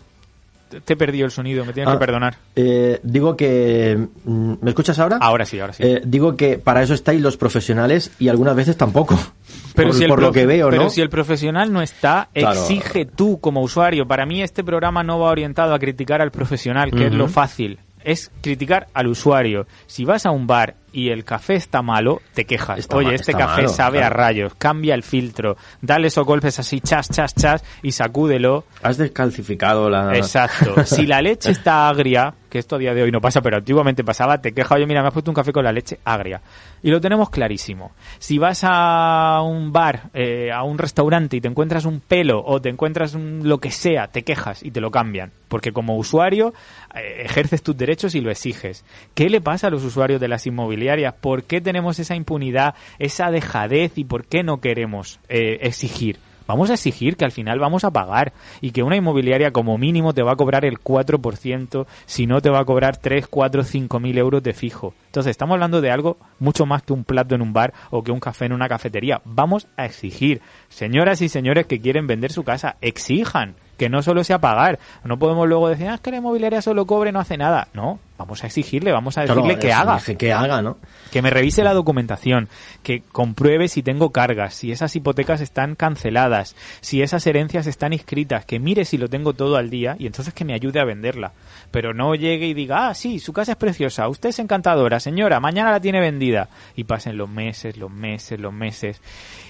Te 0.86 0.94
he 0.94 0.96
perdido 0.96 1.26
el 1.26 1.32
sonido, 1.32 1.66
me 1.66 1.74
tienes 1.74 1.90
Ah, 1.90 1.94
que 1.96 2.00
perdonar. 2.00 2.38
eh, 2.56 3.00
digo 3.04 3.36
que... 3.36 4.08
mm, 4.24 4.54
¿Me 4.62 4.70
escuchas 4.70 5.00
ahora? 5.00 5.18
Ahora 5.20 5.46
sí, 5.46 5.60
ahora 5.60 5.74
sí. 5.74 5.84
Eh, 5.84 6.02
digo 6.06 6.36
que 6.38 6.58
para 6.60 6.84
eso 6.84 6.94
estáis 6.94 7.20
los 7.22 7.38
profesionales 7.38 8.12
y 8.20 8.28
algunas 8.30 8.56
veces 8.56 8.78
tampoco. 8.78 9.18
Pero 9.76 9.90
por 9.90 9.98
si 9.98 10.04
el 10.04 10.10
por 10.10 10.22
lo 10.22 10.32
que 10.32 10.46
veo, 10.46 10.70
pero 10.70 10.84
¿no? 10.84 10.90
si 10.90 11.02
el 11.02 11.10
profesional 11.10 11.72
no 11.72 11.82
está, 11.82 12.30
Claro. 12.34 12.60
exige 12.60 13.06
tú 13.06 13.40
como 13.40 13.62
usuario. 13.62 14.08
Para 14.08 14.26
mí 14.26 14.42
este 14.44 14.64
programa 14.64 15.04
no 15.04 15.20
va 15.20 15.30
orientado 15.32 15.74
a 15.74 15.80
criticar 15.80 16.22
al 16.22 16.32
profesional, 16.32 16.92
que 16.92 17.08
es 17.08 17.14
lo 17.14 17.28
fácil. 17.28 17.80
Es 18.04 18.32
criticar 18.42 18.88
al 18.94 19.08
usuario. 19.08 19.68
Si 19.88 20.06
vas 20.06 20.26
a 20.26 20.32
un 20.32 20.48
bar 20.48 20.76
y 20.94 21.10
el 21.10 21.24
café 21.26 21.56
está 21.56 21.82
malo, 21.82 22.22
te 22.34 22.46
quejas. 22.46 22.80
Está 22.80 22.98
Oye, 22.98 23.16
este 23.16 23.34
café 23.34 23.64
malo, 23.64 23.70
sabe 23.70 24.04
a 24.04 24.10
rayos. 24.10 24.56
Cambia 24.56 24.96
el 24.96 25.04
filtro. 25.04 25.58
Dale 25.82 26.08
esos 26.08 26.26
golpes 26.26 26.60
así, 26.60 26.80
chas, 26.82 27.10
chas, 27.10 27.34
chas, 27.36 27.64
y 27.84 27.92
sacúdelo. 27.92 28.66
Has 28.84 28.98
descalcificado 28.98 29.90
la... 29.90 30.16
Exacto. 30.16 30.76
Si 30.86 31.06
la 31.06 31.22
leche 31.22 31.52
está 31.52 31.88
agria, 31.90 32.34
que 32.50 32.58
esto 32.60 32.76
a 32.76 32.80
día 32.80 32.94
de 32.94 33.04
hoy 33.04 33.12
no 33.12 33.22
pasa, 33.22 33.42
pero 33.42 33.58
antiguamente 33.58 34.04
pasaba, 34.04 34.40
te 34.42 34.54
quejas, 34.54 34.72
oye, 34.74 34.86
mira, 34.88 35.02
me 35.02 35.08
has 35.08 35.14
puesto 35.14 35.30
un 35.32 35.36
café 35.36 35.52
con 35.54 35.64
la 35.64 35.72
leche 35.72 36.00
agria. 36.04 36.42
Y 36.82 36.90
lo 36.90 37.00
tenemos 37.02 37.30
clarísimo. 37.30 37.92
Si 38.18 38.38
vas 38.38 38.62
a 38.64 39.42
un 39.44 39.72
bar, 39.72 40.10
eh, 40.14 40.52
a 40.52 40.64
un 40.64 40.78
restaurante 40.78 41.38
y 41.38 41.42
te 41.42 41.48
encuentras 41.48 41.86
un 41.86 42.00
pelo 42.00 42.42
o 42.44 42.60
te 42.62 42.70
encuentras 42.70 43.14
un- 43.14 43.42
lo 43.48 43.60
que 43.60 43.70
sea, 43.72 44.08
te 44.08 44.24
quejas 44.24 44.64
y 44.64 44.72
te 44.72 44.82
lo 44.82 44.90
cambian. 44.90 45.32
Porque 45.48 45.72
como 45.74 45.98
usuario 45.98 46.54
eh, 46.96 47.24
ejerces 47.26 47.62
tus 47.64 47.76
derechos 47.78 48.16
y 48.16 48.22
lo 48.22 48.32
exiges. 48.32 48.86
¿Qué 49.14 49.30
le 49.30 49.42
pasa 49.42 49.68
a 49.68 49.70
los 49.70 49.84
usuarios 49.84 50.20
de 50.22 50.28
las 50.28 50.46
inmobiliarias? 50.48 50.79
¿Por 51.12 51.44
qué 51.44 51.62
tenemos 51.62 52.00
esa 52.00 52.16
impunidad, 52.16 52.76
esa 52.98 53.32
dejadez 53.32 53.98
y 53.98 54.06
por 54.06 54.26
qué 54.26 54.44
no 54.44 54.60
queremos 54.62 55.20
eh, 55.30 55.60
exigir? 55.62 56.20
Vamos 56.50 56.72
a 56.72 56.74
exigir 56.74 57.16
que 57.16 57.26
al 57.26 57.32
final 57.32 57.60
vamos 57.60 57.84
a 57.84 57.92
pagar 57.92 58.34
y 58.60 58.72
que 58.72 58.82
una 58.82 58.96
inmobiliaria 58.96 59.52
como 59.52 59.78
mínimo 59.78 60.16
te 60.16 60.24
va 60.24 60.32
a 60.32 60.36
cobrar 60.36 60.66
el 60.66 60.80
4%, 60.80 61.86
si 62.08 62.26
no 62.26 62.42
te 62.42 62.50
va 62.50 62.62
a 62.62 62.66
cobrar 62.66 62.98
3, 62.98 63.28
4, 63.28 63.64
5 63.64 64.00
mil 64.00 64.18
euros 64.18 64.42
de 64.42 64.54
fijo. 64.54 64.96
Entonces 65.06 65.30
estamos 65.30 65.54
hablando 65.54 65.80
de 65.80 65.92
algo 65.92 66.18
mucho 66.40 66.66
más 66.66 66.82
que 66.82 66.94
un 66.94 67.04
plato 67.04 67.36
en 67.36 67.44
un 67.44 67.54
bar 67.54 67.76
o 67.92 68.02
que 68.02 68.12
un 68.12 68.20
café 68.20 68.46
en 68.46 68.54
una 68.54 68.68
cafetería. 68.68 69.22
Vamos 69.26 69.68
a 69.78 69.86
exigir. 69.86 70.42
Señoras 70.70 71.22
y 71.22 71.30
señores 71.30 71.68
que 71.68 71.82
quieren 71.82 72.08
vender 72.08 72.32
su 72.32 72.44
casa, 72.44 72.78
exijan 72.82 73.54
que 73.80 73.90
no 73.90 74.04
solo 74.04 74.24
sea 74.24 74.38
pagar. 74.40 74.78
No 75.04 75.18
podemos 75.18 75.48
luego 75.48 75.70
decir, 75.70 75.88
ah, 75.88 75.96
es 75.96 76.02
que 76.02 76.12
la 76.12 76.18
inmobiliaria 76.18 76.62
solo 76.62 76.86
cobre 76.86 77.12
no 77.12 77.20
hace 77.20 77.38
nada. 77.38 77.70
No, 77.74 77.98
vamos 78.18 78.44
a 78.44 78.48
exigirle, 78.48 78.92
vamos 78.92 79.18
a 79.18 79.24
Claro, 79.24 79.42
decirle 79.42 79.60
que 79.60 79.74
haga 79.74 80.00
que 80.18 80.34
haga, 80.34 80.62
¿no? 80.62 80.78
que 81.12 81.22
me 81.22 81.30
revise 81.30 81.64
la 81.64 81.74
documentación, 81.74 82.50
que 82.84 83.02
compruebe 83.02 83.68
si 83.68 83.82
tengo 83.82 84.12
cargas, 84.12 84.54
si 84.54 84.72
esas 84.72 84.96
hipotecas 84.96 85.42
están 85.42 85.76
canceladas, 85.76 86.56
si 86.82 87.02
esas 87.02 87.26
herencias 87.26 87.66
están 87.66 87.94
inscritas, 87.94 88.46
que 88.46 88.60
mire 88.60 88.86
si 88.86 88.98
lo 88.98 89.08
tengo 89.08 89.34
todo 89.34 89.56
al 89.56 89.70
día 89.70 89.96
y 89.98 90.06
entonces 90.06 90.34
que 90.34 90.46
me 90.46 90.54
ayude 90.54 90.80
a 90.80 90.86
venderla. 90.86 91.32
Pero 91.72 91.94
no 91.94 92.14
llegue 92.14 92.48
y 92.48 92.54
diga, 92.54 92.90
ah, 92.90 92.94
sí, 92.94 93.20
su 93.20 93.32
casa 93.34 93.54
es 93.54 93.58
preciosa, 93.58 94.10
usted 94.10 94.30
es 94.30 94.40
encantadora, 94.40 95.00
señora, 95.00 95.40
mañana 95.40 95.72
la 95.72 95.80
tiene 95.80 96.02
vendida. 96.02 96.50
Y 96.76 96.84
pasen 96.84 97.18
los 97.18 97.30
meses, 97.30 97.78
los 97.78 97.90
meses, 97.90 98.40
los 98.40 98.54
meses. 98.54 99.02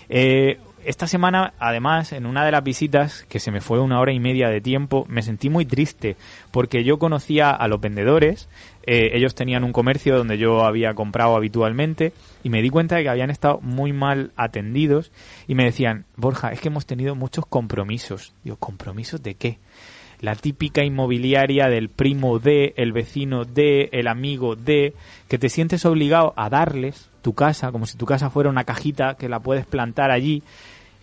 Eh, 0.08 0.60
esta 0.86 1.08
semana, 1.08 1.54
además, 1.60 2.14
en 2.14 2.26
una 2.26 2.46
de 2.46 2.52
las 2.52 2.64
visitas, 2.64 3.24
que 3.30 3.40
se 3.40 3.52
me 3.52 3.62
fue 3.62 3.80
una 3.80 4.00
hora 4.00 4.12
y 4.12 4.20
media 4.20 4.50
de 4.50 4.62
tiempo, 4.62 5.06
me 5.10 5.22
sentí 5.22 5.50
muy 5.50 5.66
triste, 5.66 6.16
porque 6.52 6.84
yo 6.84 7.00
conocía 7.00 7.52
a 7.52 7.68
los 7.68 7.82
vendedores, 7.82 8.50
eh, 8.84 9.12
ellos 9.14 9.36
tenían 9.36 9.64
un 9.64 9.74
comercio 9.74 10.18
donde 10.18 10.38
yo 10.38 10.64
había 10.64 10.94
comprado 10.94 11.36
habitualmente, 11.36 12.14
y 12.44 12.50
me 12.50 12.62
di 12.62 12.70
cuenta 12.70 12.96
de 12.96 13.04
que 13.04 13.10
habían 13.10 13.30
estado 13.30 13.60
muy 13.62 13.94
mal 13.94 14.32
atendidos, 14.36 15.12
y 15.48 15.56
me 15.56 15.66
decían, 15.66 16.06
Borja, 16.16 16.52
es 16.52 16.62
que 16.62 16.70
hemos 16.70 16.86
tenido 16.86 17.16
muchos 17.16 17.46
compromisos. 17.46 18.34
Digo, 18.44 18.58
¿compromisos 18.58 19.22
de 19.22 19.36
qué? 19.36 19.60
La 20.22 20.36
típica 20.36 20.84
inmobiliaria 20.84 21.68
del 21.70 21.90
primo 21.90 22.40
de, 22.40 22.74
el 22.78 22.92
vecino 22.92 23.46
de, 23.46 23.90
el 23.94 24.08
amigo 24.08 24.56
de, 24.56 24.94
que 25.28 25.38
te 25.38 25.50
sientes 25.50 25.86
obligado 25.86 26.34
a 26.36 26.50
darles 26.50 27.10
tu 27.22 27.34
casa, 27.34 27.72
como 27.72 27.86
si 27.86 27.98
tu 27.98 28.06
casa 28.06 28.30
fuera 28.30 28.50
una 28.50 28.64
cajita 28.66 29.16
que 29.16 29.30
la 29.30 29.40
puedes 29.40 29.66
plantar 29.66 30.12
allí, 30.12 30.44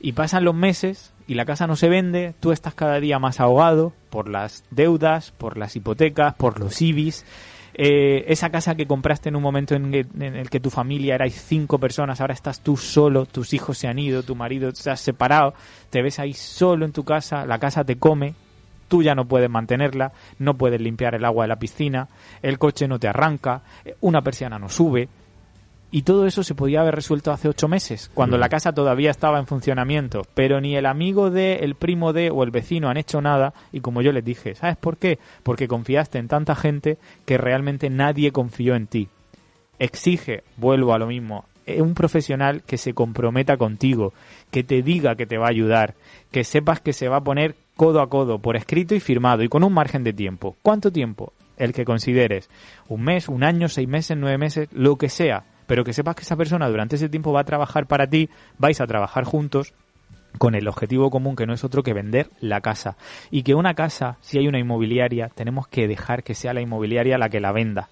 y 0.01 0.13
pasan 0.13 0.45
los 0.45 0.55
meses 0.55 1.13
y 1.27 1.35
la 1.35 1.47
casa 1.47 1.67
no 1.67 1.77
se 1.77 1.89
vende, 1.89 2.35
tú 2.41 2.53
estás 2.53 2.75
cada 2.75 3.01
día 3.01 3.19
más 3.19 3.41
ahogado 3.41 3.93
por 4.11 4.29
las 4.29 4.63
deudas, 4.71 5.33
por 5.33 5.57
las 5.57 5.75
hipotecas, 5.77 6.35
por 6.35 6.61
los 6.61 6.81
IBIs. 6.83 7.25
Eh, 7.79 8.25
esa 8.33 8.49
casa 8.51 8.75
que 8.75 8.87
compraste 8.87 9.29
en 9.29 9.37
un 9.37 9.43
momento 9.43 9.75
en, 9.75 9.93
el- 9.93 10.07
en 10.21 10.35
el 10.37 10.49
que 10.49 10.61
tu 10.61 10.71
familia 10.71 11.15
erais 11.15 11.35
cinco 11.47 11.79
personas, 11.79 12.21
ahora 12.21 12.33
estás 12.33 12.61
tú 12.61 12.77
solo, 12.77 13.27
tus 13.27 13.53
hijos 13.53 13.77
se 13.77 13.89
han 13.89 13.99
ido, 13.99 14.23
tu 14.23 14.35
marido 14.35 14.71
se 14.75 14.91
ha 14.91 14.97
separado, 14.97 15.53
te 15.91 16.01
ves 16.01 16.19
ahí 16.19 16.33
solo 16.33 16.87
en 16.87 16.93
tu 16.93 17.05
casa, 17.05 17.45
la 17.45 17.59
casa 17.59 17.85
te 17.85 17.97
come, 17.97 18.35
tú 18.89 19.03
ya 19.03 19.15
no 19.15 19.27
puedes 19.27 19.51
mantenerla, 19.51 20.13
no 20.39 20.55
puedes 20.55 20.81
limpiar 20.81 21.15
el 21.15 21.25
agua 21.25 21.45
de 21.45 21.49
la 21.49 21.59
piscina, 21.59 22.09
el 22.43 22.59
coche 22.59 22.89
no 22.89 22.99
te 22.99 23.09
arranca, 23.09 23.63
eh, 23.85 23.97
una 24.01 24.23
persiana 24.23 24.59
no 24.59 24.69
sube. 24.69 25.09
Y 25.93 26.03
todo 26.03 26.27
eso 26.27 26.43
se 26.43 26.57
podía 26.57 26.81
haber 26.81 26.97
resuelto 26.97 27.31
hace 27.31 27.49
ocho 27.49 27.69
meses, 27.69 28.11
cuando 28.13 28.37
Mm. 28.37 28.41
la 28.41 28.49
casa 28.49 28.73
todavía 28.73 29.11
estaba 29.11 29.39
en 29.39 29.47
funcionamiento. 29.47 30.23
Pero 30.35 30.61
ni 30.61 30.77
el 30.77 30.85
amigo 30.85 31.31
de, 31.31 31.61
el 31.61 31.77
primo 31.77 32.13
de 32.13 32.31
o 32.31 32.43
el 32.43 32.51
vecino 32.51 32.89
han 32.89 32.97
hecho 32.97 33.21
nada. 33.23 33.55
Y 33.73 33.81
como 33.81 34.03
yo 34.03 34.11
les 34.13 34.25
dije, 34.25 34.57
¿sabes 34.57 34.77
por 34.77 34.97
qué? 34.99 35.21
Porque 35.45 35.69
confiaste 35.69 36.19
en 36.19 36.27
tanta 36.29 36.57
gente 36.57 36.99
que 37.25 37.39
realmente 37.39 37.89
nadie 37.89 38.33
confió 38.33 38.75
en 38.75 38.89
ti. 38.89 39.09
Exige, 39.79 40.43
vuelvo 40.57 40.93
a 40.93 40.99
lo 40.99 41.07
mismo, 41.07 41.45
eh, 41.67 41.83
un 41.83 41.95
profesional 41.95 42.63
que 42.63 42.79
se 42.79 42.93
comprometa 42.95 43.57
contigo, 43.57 44.13
que 44.51 44.65
te 44.65 44.83
diga 44.83 45.15
que 45.15 45.27
te 45.27 45.39
va 45.39 45.47
a 45.47 45.51
ayudar, 45.51 45.95
que 46.33 46.45
sepas 46.45 46.81
que 46.81 46.93
se 46.93 47.09
va 47.09 47.19
a 47.19 47.25
poner 47.25 47.55
codo 47.77 48.01
a 48.01 48.09
codo, 48.09 48.39
por 48.39 48.57
escrito 48.57 48.95
y 48.95 49.01
firmado, 49.01 49.43
y 49.43 49.49
con 49.49 49.63
un 49.63 49.73
margen 49.73 50.03
de 50.03 50.13
tiempo. 50.13 50.57
¿Cuánto 50.63 50.91
tiempo? 50.91 51.33
El 51.57 51.73
que 51.73 51.85
consideres. 51.85 52.51
Un 52.89 53.03
mes, 53.03 53.29
un 53.29 53.45
año, 53.45 53.69
seis 53.69 53.89
meses, 53.89 54.17
nueve 54.19 54.39
meses, 54.39 54.69
lo 54.73 54.97
que 54.97 55.09
sea. 55.09 55.45
Pero 55.67 55.85
que 55.85 55.93
sepas 55.93 56.15
que 56.17 56.23
esa 56.23 56.37
persona 56.37 56.69
durante 56.69 56.97
ese 56.97 57.09
tiempo 57.09 57.33
va 57.33 57.41
a 57.41 57.45
trabajar 57.45 57.87
para 57.87 58.07
ti, 58.07 58.29
vais 58.59 58.81
a 58.81 58.87
trabajar 58.87 59.25
juntos, 59.25 59.75
con 60.39 60.55
el 60.55 60.69
objetivo 60.69 61.11
común 61.11 61.37
que 61.37 61.47
no 61.47 61.55
es 61.55 61.65
otro 61.65 61.83
que 61.83 61.95
vender 61.95 62.31
la 62.41 62.61
casa. 62.61 62.97
Y 63.31 63.43
que 63.43 63.55
una 63.55 63.75
casa, 63.75 64.19
si 64.21 64.39
hay 64.39 64.49
una 64.49 64.59
inmobiliaria, 64.59 65.31
tenemos 65.35 65.67
que 65.69 65.89
dejar 65.89 66.23
que 66.23 66.35
sea 66.35 66.55
la 66.55 66.61
inmobiliaria 66.61 67.19
la 67.19 67.29
que 67.29 67.41
la 67.41 67.53
venda. 67.53 67.89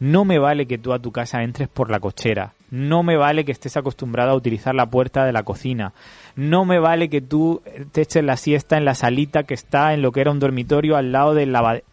No 0.00 0.24
me 0.24 0.38
vale 0.38 0.66
que 0.66 0.78
tú 0.78 0.92
a 0.92 0.98
tu 0.98 1.12
casa 1.12 1.42
entres 1.42 1.68
por 1.68 1.90
la 1.90 2.00
cochera. 2.00 2.54
No 2.72 3.02
me 3.02 3.18
vale 3.18 3.44
que 3.44 3.52
estés 3.52 3.76
acostumbrado 3.76 4.30
a 4.30 4.34
utilizar 4.34 4.74
la 4.74 4.86
puerta 4.86 5.26
de 5.26 5.32
la 5.32 5.42
cocina. 5.42 5.92
No 6.36 6.64
me 6.64 6.78
vale 6.78 7.10
que 7.10 7.20
tú 7.20 7.60
te 7.92 8.00
eches 8.00 8.24
la 8.24 8.38
siesta 8.38 8.78
en 8.78 8.86
la 8.86 8.94
salita 8.94 9.42
que 9.42 9.52
está 9.52 9.92
en 9.92 10.00
lo 10.00 10.10
que 10.10 10.22
era 10.22 10.30
un 10.30 10.38
dormitorio 10.38 10.96
al 10.96 11.12
lado 11.12 11.34
del 11.34 11.52
lavadero. 11.52 11.84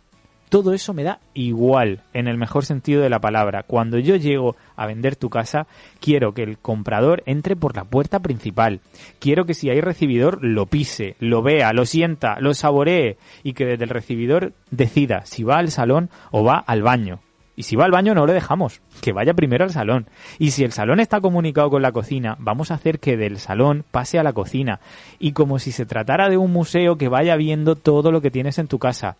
Todo 0.47 0.73
eso 0.73 0.93
me 0.93 1.03
da 1.03 1.19
igual, 1.33 2.01
en 2.13 2.29
el 2.29 2.37
mejor 2.37 2.63
sentido 2.63 3.01
de 3.01 3.09
la 3.09 3.19
palabra. 3.19 3.63
Cuando 3.63 3.99
yo 3.99 4.15
llego 4.15 4.55
a 4.77 4.87
vender 4.87 5.17
tu 5.17 5.29
casa, 5.29 5.67
quiero 5.99 6.33
que 6.33 6.43
el 6.43 6.57
comprador 6.57 7.23
entre 7.25 7.57
por 7.57 7.75
la 7.75 7.83
puerta 7.83 8.21
principal. 8.21 8.79
Quiero 9.19 9.45
que 9.45 9.55
si 9.55 9.69
hay 9.69 9.81
recibidor 9.81 10.39
lo 10.41 10.65
pise, 10.65 11.17
lo 11.19 11.41
vea, 11.43 11.73
lo 11.73 11.85
sienta, 11.85 12.39
lo 12.39 12.53
saboree 12.53 13.17
y 13.43 13.51
que 13.51 13.65
desde 13.65 13.83
el 13.83 13.89
recibidor 13.89 14.53
decida 14.71 15.25
si 15.25 15.43
va 15.43 15.57
al 15.57 15.71
salón 15.71 16.09
o 16.31 16.45
va 16.45 16.57
al 16.57 16.83
baño. 16.83 17.19
Y 17.59 17.63
si 17.63 17.75
va 17.75 17.83
al 17.83 17.91
baño 17.91 18.15
no 18.15 18.25
le 18.25 18.31
dejamos, 18.31 18.79
que 19.01 19.11
vaya 19.11 19.33
primero 19.33 19.65
al 19.65 19.71
salón. 19.71 20.07
Y 20.37 20.51
si 20.51 20.63
el 20.63 20.71
salón 20.71 21.01
está 21.01 21.19
comunicado 21.19 21.69
con 21.69 21.81
la 21.81 21.91
cocina, 21.91 22.37
vamos 22.39 22.71
a 22.71 22.75
hacer 22.75 23.01
que 23.01 23.17
del 23.17 23.37
salón 23.37 23.83
pase 23.91 24.17
a 24.17 24.23
la 24.23 24.31
cocina. 24.31 24.79
Y 25.19 25.33
como 25.33 25.59
si 25.59 25.73
se 25.73 25.85
tratara 25.85 26.29
de 26.29 26.37
un 26.37 26.53
museo 26.53 26.95
que 26.95 27.09
vaya 27.09 27.35
viendo 27.35 27.75
todo 27.75 28.13
lo 28.13 28.21
que 28.21 28.31
tienes 28.31 28.59
en 28.59 28.69
tu 28.69 28.79
casa. 28.79 29.17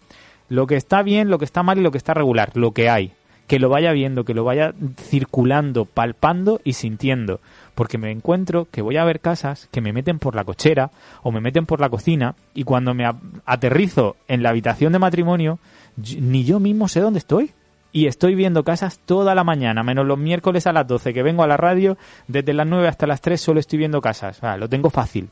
Lo 0.48 0.68
que 0.68 0.78
está 0.78 1.04
bien, 1.04 1.30
lo 1.30 1.38
que 1.38 1.44
está 1.44 1.64
mal 1.64 1.80
y 1.80 1.82
lo 1.82 1.92
que 1.92 1.98
está 1.98 2.14
regular, 2.14 2.56
lo 2.56 2.72
que 2.72 2.90
hay. 2.90 3.12
que 3.46 3.60
lo 3.60 3.68
vaya 3.68 3.92
viendo, 3.92 4.24
que 4.24 4.34
lo 4.34 4.46
vaya 4.46 4.74
circulando, 5.02 5.84
palpando 5.84 6.62
y 6.64 6.74
sintiendo. 6.74 7.42
Porque 7.76 7.98
me 7.98 8.10
encuentro 8.10 8.70
que 8.72 8.82
voy 8.82 8.96
a 8.96 9.04
ver 9.04 9.20
casas 9.20 9.68
que 9.70 9.82
me 9.82 9.92
meten 9.92 10.18
por 10.18 10.36
la 10.36 10.46
cochera 10.46 10.92
o 11.24 11.34
me 11.34 11.42
meten 11.42 11.66
por 11.66 11.82
la 11.82 11.90
cocina 11.90 12.36
y 12.54 12.64
cuando 12.64 12.94
me 12.94 13.06
aterrizo 13.46 14.16
en 14.30 14.44
la 14.44 14.52
habitación 14.52 14.94
de 14.94 15.00
matrimonio, 15.00 15.60
ni 15.98 16.46
yo 16.46 16.62
mismo 16.62 16.88
sé 16.88 17.02
dónde 17.02 17.20
estoy 17.20 17.52
y 17.92 18.08
estoy 18.08 18.36
viendo 18.36 18.64
casas 18.64 19.00
toda 19.06 19.36
la 19.36 19.44
mañana, 19.44 19.84
menos 19.84 20.06
los 20.06 20.18
miércoles 20.18 20.68
a 20.68 20.74
las 20.74 20.88
12 20.88 21.14
que 21.14 21.24
vengo 21.24 21.44
a 21.44 21.48
la 21.48 21.58
radio, 21.58 21.98
desde 22.28 22.54
las 22.54 22.68
9 22.68 22.88
hasta 22.88 23.08
las 23.08 23.22
3 23.22 23.40
solo 23.40 23.60
estoy 23.60 23.80
viendo 23.80 24.02
casas. 24.02 24.40
lo 24.58 24.70
tengo 24.70 24.90
fácil. 24.90 25.30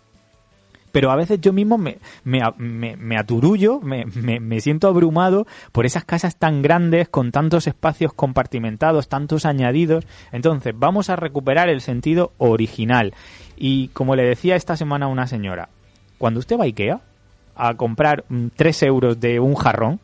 Pero 0.92 1.12
a 1.12 1.16
veces 1.16 1.40
yo 1.42 1.54
mismo 1.54 1.78
me, 1.78 2.00
me, 2.24 2.42
me, 2.98 3.18
aturullo, 3.18 3.80
me, 3.82 4.06
me, 4.06 4.62
siento 4.62 4.88
abrumado 4.88 5.46
por 5.72 5.86
esas 5.86 6.06
casas 6.06 6.38
tan 6.38 6.64
grandes, 6.64 7.10
con 7.10 7.32
tantos 7.32 7.68
espacios 7.68 8.14
compartimentados, 8.14 9.08
tantos 9.08 9.46
añadidos. 9.46 10.08
Entonces, 10.32 10.74
vamos 10.76 11.12
a 11.12 11.16
recuperar 11.16 11.70
el 11.70 11.82
sentido 11.82 12.32
original. 12.40 13.14
Y 13.58 13.90
como 13.90 14.16
le 14.16 14.24
decía 14.24 14.56
esta 14.56 14.76
semana 14.76 15.06
a 15.06 15.10
una 15.10 15.28
señora, 15.28 15.70
cuando 16.18 16.40
usted 16.40 16.58
va 16.58 16.64
a 16.64 16.68
Ikea 16.68 17.02
a 17.56 17.76
comprar 17.76 18.24
3 18.56 18.82
mm, 18.82 18.86
euros 18.86 19.20
de 19.20 19.40
un 19.40 19.54
jarrón, 19.54 20.00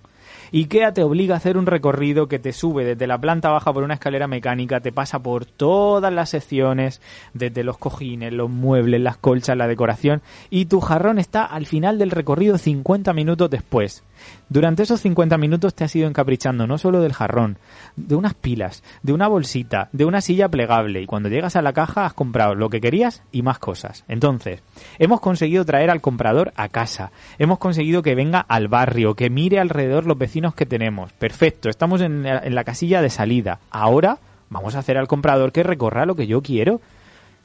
IKEA 0.56 0.94
te 0.94 1.02
obliga 1.02 1.34
a 1.34 1.38
hacer 1.38 1.58
un 1.58 1.66
recorrido 1.66 2.28
que 2.28 2.38
te 2.38 2.54
sube 2.54 2.86
desde 2.86 3.08
la 3.08 3.18
planta 3.18 3.50
baja 3.50 3.74
por 3.74 3.84
una 3.84 3.96
escalera 3.96 4.28
mecánica, 4.28 4.82
te 4.82 4.92
pasa 4.92 5.18
por 5.18 5.46
todas 5.46 6.14
las 6.14 6.30
secciones, 6.30 7.02
desde 7.34 7.64
los 7.64 7.80
cojines, 7.80 8.32
los 8.32 8.52
muebles, 8.52 9.02
las 9.02 9.18
colchas, 9.18 9.58
la 9.58 9.68
decoración, 9.68 10.22
y 10.52 10.66
tu 10.66 10.80
jarrón 10.80 11.18
está 11.18 11.44
al 11.44 11.66
final 11.66 11.98
del 11.98 12.12
recorrido 12.12 12.60
50 12.60 13.14
minutos 13.14 13.50
después. 13.50 14.04
Durante 14.50 14.84
esos 14.84 15.02
50 15.02 15.38
minutos 15.38 15.74
te 15.74 15.84
has 15.84 15.96
ido 15.96 16.08
encaprichando 16.08 16.68
no 16.68 16.78
solo 16.78 17.02
del 17.02 17.14
jarrón, 17.14 17.58
de 17.96 18.16
unas 18.16 18.34
pilas, 18.34 18.84
de 19.02 19.14
una 19.14 19.28
bolsita, 19.28 19.90
de 19.94 20.06
una 20.06 20.22
silla 20.22 20.50
plegable 20.50 21.02
y 21.02 21.06
cuando 21.06 21.30
llegas 21.30 21.56
a 21.56 21.62
la 21.62 21.74
caja 21.74 22.06
has 22.06 22.14
comprado 22.14 22.54
lo 22.54 22.70
que 22.70 22.82
querías 22.82 23.24
y 23.32 23.42
más 23.42 23.60
cosas. 23.60 24.04
Entonces, 24.08 24.62
hemos 25.00 25.22
conseguido 25.22 25.66
traer 25.66 25.90
al 25.90 26.02
comprador 26.02 26.54
a 26.56 26.70
casa, 26.70 27.12
hemos 27.40 27.58
conseguido 27.58 28.04
que 28.04 28.16
venga 28.16 28.40
al 28.40 28.68
barrio, 28.68 29.16
que 29.16 29.30
mire 29.30 29.60
alrededor 29.60 30.06
los 30.06 30.18
vecinos 30.18 30.54
que 30.54 30.66
tenemos. 30.66 31.12
Perfecto, 31.14 31.70
estamos 31.70 32.02
en 32.02 32.24
la, 32.24 32.40
en 32.40 32.56
la 32.56 32.64
casilla 32.64 33.02
de 33.02 33.10
salida. 33.10 33.60
Ahora 33.72 34.20
vamos 34.50 34.76
a 34.76 34.80
hacer 34.80 34.98
al 34.98 35.08
comprador 35.08 35.52
que 35.52 35.64
recorra 35.64 36.06
lo 36.06 36.16
que 36.16 36.28
yo 36.28 36.42
quiero, 36.42 36.82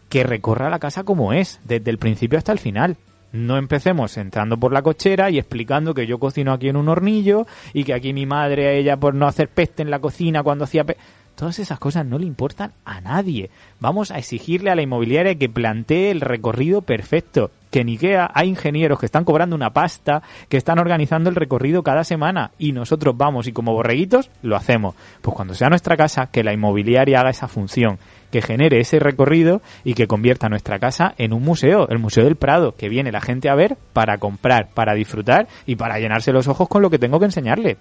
que 0.09 0.25
recorra 0.25 0.71
la 0.71 0.79
casa 0.79 1.05
como 1.05 1.33
es, 1.33 1.61
desde 1.65 1.91
el 1.91 1.99
principio 1.99 2.39
hasta 2.39 2.53
el 2.53 2.59
final. 2.59 2.97
No 3.33 3.59
empecemos 3.59 4.17
entrando 4.17 4.57
por 4.59 4.73
la 4.73 4.83
cochera 4.83 5.31
y 5.31 5.39
explicando 5.39 5.95
que 5.95 6.07
yo 6.07 6.19
cocino 6.19 6.53
aquí 6.53 6.69
en 6.69 6.77
un 6.77 6.89
hornillo 6.89 7.47
y 7.73 7.85
que 7.85 7.95
aquí 7.95 8.13
mi 8.13 8.27
madre, 8.27 8.69
a 8.69 8.73
ella 8.73 8.97
por 8.97 9.15
no 9.15 9.27
hacer 9.27 9.49
peste 9.49 9.83
en 9.83 9.91
la 9.91 10.01
cocina 10.01 10.43
cuando 10.43 10.65
hacía... 10.65 10.85
Pe 10.85 10.97
Todas 11.39 11.61
esas 11.61 11.79
cosas 11.79 12.05
no 12.05 12.19
le 12.19 12.27
importan 12.27 12.73
a 12.85 13.01
nadie. 13.01 13.49
Vamos 13.79 14.11
a 14.11 14.19
exigirle 14.19 14.73
a 14.73 14.75
la 14.75 14.83
inmobiliaria 14.83 15.37
que 15.37 15.49
plantee 15.49 16.11
el 16.11 16.21
recorrido 16.21 16.83
perfecto. 16.83 17.53
Que 17.71 17.83
en 17.83 17.91
IKEA 17.91 18.29
hay 18.35 18.49
ingenieros 18.49 18.99
que 18.99 19.07
están 19.07 19.25
cobrando 19.25 19.55
una 19.55 19.73
pasta, 19.73 20.21
que 20.49 20.57
están 20.57 20.81
organizando 20.81 21.31
el 21.31 21.37
recorrido 21.37 21.85
cada 21.85 22.03
semana 22.03 22.51
y 22.59 22.73
nosotros 22.73 23.17
vamos 23.17 23.47
y 23.47 23.53
como 23.53 23.73
borreguitos 23.73 24.31
lo 24.43 24.57
hacemos. 24.57 24.97
Pues 25.23 25.37
cuando 25.37 25.55
sea 25.55 25.69
nuestra 25.69 25.97
casa, 25.97 26.27
que 26.27 26.43
la 26.43 26.53
inmobiliaria 26.53 27.21
haga 27.21 27.31
esa 27.31 27.47
función 27.47 28.01
que 28.31 28.43
genere 28.43 28.81
ese 28.81 28.99
recorrido 28.99 29.63
y 29.85 29.95
que 29.95 30.07
convierta 30.07 30.49
nuestra 30.49 30.79
casa 30.79 31.15
en 31.19 31.33
un 31.33 31.43
museo, 31.43 31.89
el 31.89 31.99
Museo 31.99 32.25
del 32.25 32.37
Prado, 32.37 32.75
que 32.77 32.89
viene 32.89 33.13
la 33.13 33.21
gente 33.21 33.49
a 33.49 33.55
ver 33.55 33.77
para 33.93 34.19
comprar, 34.19 34.69
para 34.75 34.95
disfrutar 34.95 35.49
y 35.67 35.77
para 35.77 35.99
llenarse 35.99 36.33
los 36.33 36.49
ojos 36.49 36.69
con 36.69 36.83
lo 36.83 36.91
que 36.91 36.99
tengo 36.99 37.19
que 37.19 37.27
enseñarle. 37.27 37.77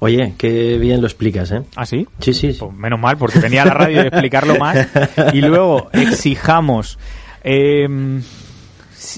Oye, 0.00 0.34
qué 0.38 0.78
bien 0.78 1.00
lo 1.00 1.06
explicas, 1.06 1.50
¿eh? 1.52 1.62
¿Ah, 1.76 1.86
sí? 1.86 2.06
Sí, 2.20 2.32
sí. 2.32 2.56
Pues 2.58 2.72
menos 2.72 3.00
mal, 3.00 3.16
porque 3.16 3.38
venía 3.38 3.62
a 3.62 3.66
la 3.66 3.74
radio 3.74 4.00
de 4.02 4.08
explicarlo 4.08 4.56
más. 4.56 4.88
Y 5.32 5.40
luego 5.40 5.88
exijamos... 5.92 6.98
Eh, 7.42 7.86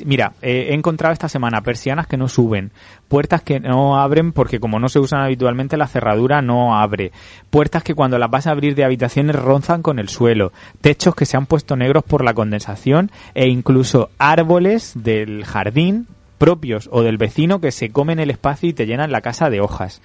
mira, 0.05 0.33
he 0.43 0.75
encontrado 0.75 1.13
esta 1.13 1.29
semana 1.29 1.63
persianas 1.63 2.07
que 2.07 2.17
no 2.17 2.29
suben, 2.29 2.73
puertas 3.09 3.43
que 3.43 3.61
no 3.61 3.99
abren 3.99 4.33
porque 4.33 4.61
como 4.61 4.79
no 4.79 4.89
se 4.89 4.99
usan 4.99 5.21
habitualmente 5.21 5.77
la 5.77 5.87
cerradura 5.87 6.43
no 6.43 6.77
abre, 6.77 7.13
puertas 7.51 7.83
que 7.83 7.95
cuando 7.95 8.19
las 8.19 8.31
vas 8.31 8.47
a 8.47 8.51
abrir 8.51 8.75
de 8.75 8.85
habitaciones 8.85 9.37
rozan 9.37 9.83
con 9.83 9.99
el 9.99 10.09
suelo, 10.09 10.53
techos 10.81 11.15
que 11.15 11.27
se 11.27 11.37
han 11.37 11.47
puesto 11.47 11.77
negros 11.77 12.05
por 12.05 12.25
la 12.25 12.35
condensación 12.35 13.11
e 13.35 13.49
incluso 13.49 14.11
árboles 14.19 14.93
del 14.95 15.45
jardín 15.45 16.07
propios 16.39 16.89
o 16.93 17.03
del 17.03 17.19
vecino 17.19 17.61
que 17.61 17.73
se 17.73 17.91
comen 17.91 18.21
el 18.21 18.31
espacio 18.31 18.69
y 18.69 18.73
te 18.73 18.87
llenan 18.87 19.13
la 19.13 19.21
casa 19.21 19.51
de 19.51 19.61
hojas. 19.61 20.01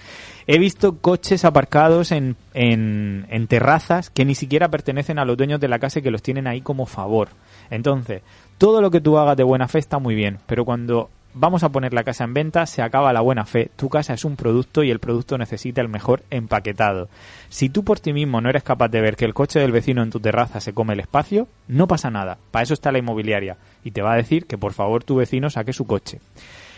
He 0.47 0.57
visto 0.57 0.97
coches 0.97 1.45
aparcados 1.45 2.11
en, 2.11 2.35
en, 2.53 3.47
terrazas 3.47 4.09
que 4.09 4.25
ni 4.25 4.35
siquiera 4.35 4.69
pertenecen 4.69 5.19
a 5.19 5.25
los 5.25 5.37
dueños 5.37 5.59
de 5.59 5.67
la 5.67 5.79
casa 5.79 5.99
y 5.99 6.01
que 6.01 6.11
los 6.11 6.23
tienen 6.23 6.47
ahí 6.47 6.61
como 6.61 6.85
favor. 6.85 7.29
Entonces, 7.69 8.23
todo 8.57 8.81
lo 8.81 8.91
que 8.91 8.99
tú 8.99 9.17
hagas 9.17 9.37
de 9.37 9.43
buena 9.43 9.67
fe 9.67 9.79
está 9.79 9.99
muy 9.99 10.15
bien, 10.15 10.39
pero 10.47 10.65
cuando 10.65 11.09
vamos 11.33 11.63
a 11.63 11.69
poner 11.69 11.93
la 11.93 12.03
casa 12.03 12.23
en 12.23 12.33
venta, 12.33 12.65
se 12.65 12.81
acaba 12.81 13.13
la 13.13 13.21
buena 13.21 13.45
fe. 13.45 13.71
Tu 13.75 13.89
casa 13.89 14.13
es 14.13 14.25
un 14.25 14.35
producto 14.35 14.83
y 14.83 14.91
el 14.91 14.99
producto 14.99 15.37
necesita 15.37 15.81
el 15.81 15.89
mejor 15.89 16.23
empaquetado. 16.29 17.09
Si 17.49 17.69
tú 17.69 17.83
por 17.83 17.99
ti 17.99 18.13
mismo 18.13 18.41
no 18.41 18.49
eres 18.49 18.63
capaz 18.63 18.89
de 18.89 19.01
ver 19.01 19.15
que 19.15 19.25
el 19.25 19.33
coche 19.33 19.59
del 19.59 19.71
vecino 19.71 20.03
en 20.03 20.09
tu 20.09 20.19
terraza 20.19 20.59
se 20.59 20.73
come 20.73 20.93
el 20.93 20.99
espacio, 20.99 21.47
no 21.67 21.87
pasa 21.87 22.09
nada. 22.09 22.37
Para 22.51 22.63
eso 22.63 22.73
está 22.73 22.91
la 22.91 22.99
inmobiliaria 22.99 23.57
y 23.83 23.91
te 23.91 24.01
va 24.01 24.13
a 24.13 24.17
decir 24.17 24.45
que 24.45 24.57
por 24.57 24.73
favor 24.73 25.03
tu 25.03 25.15
vecino 25.15 25.49
saque 25.49 25.73
su 25.73 25.85
coche. 25.85 26.19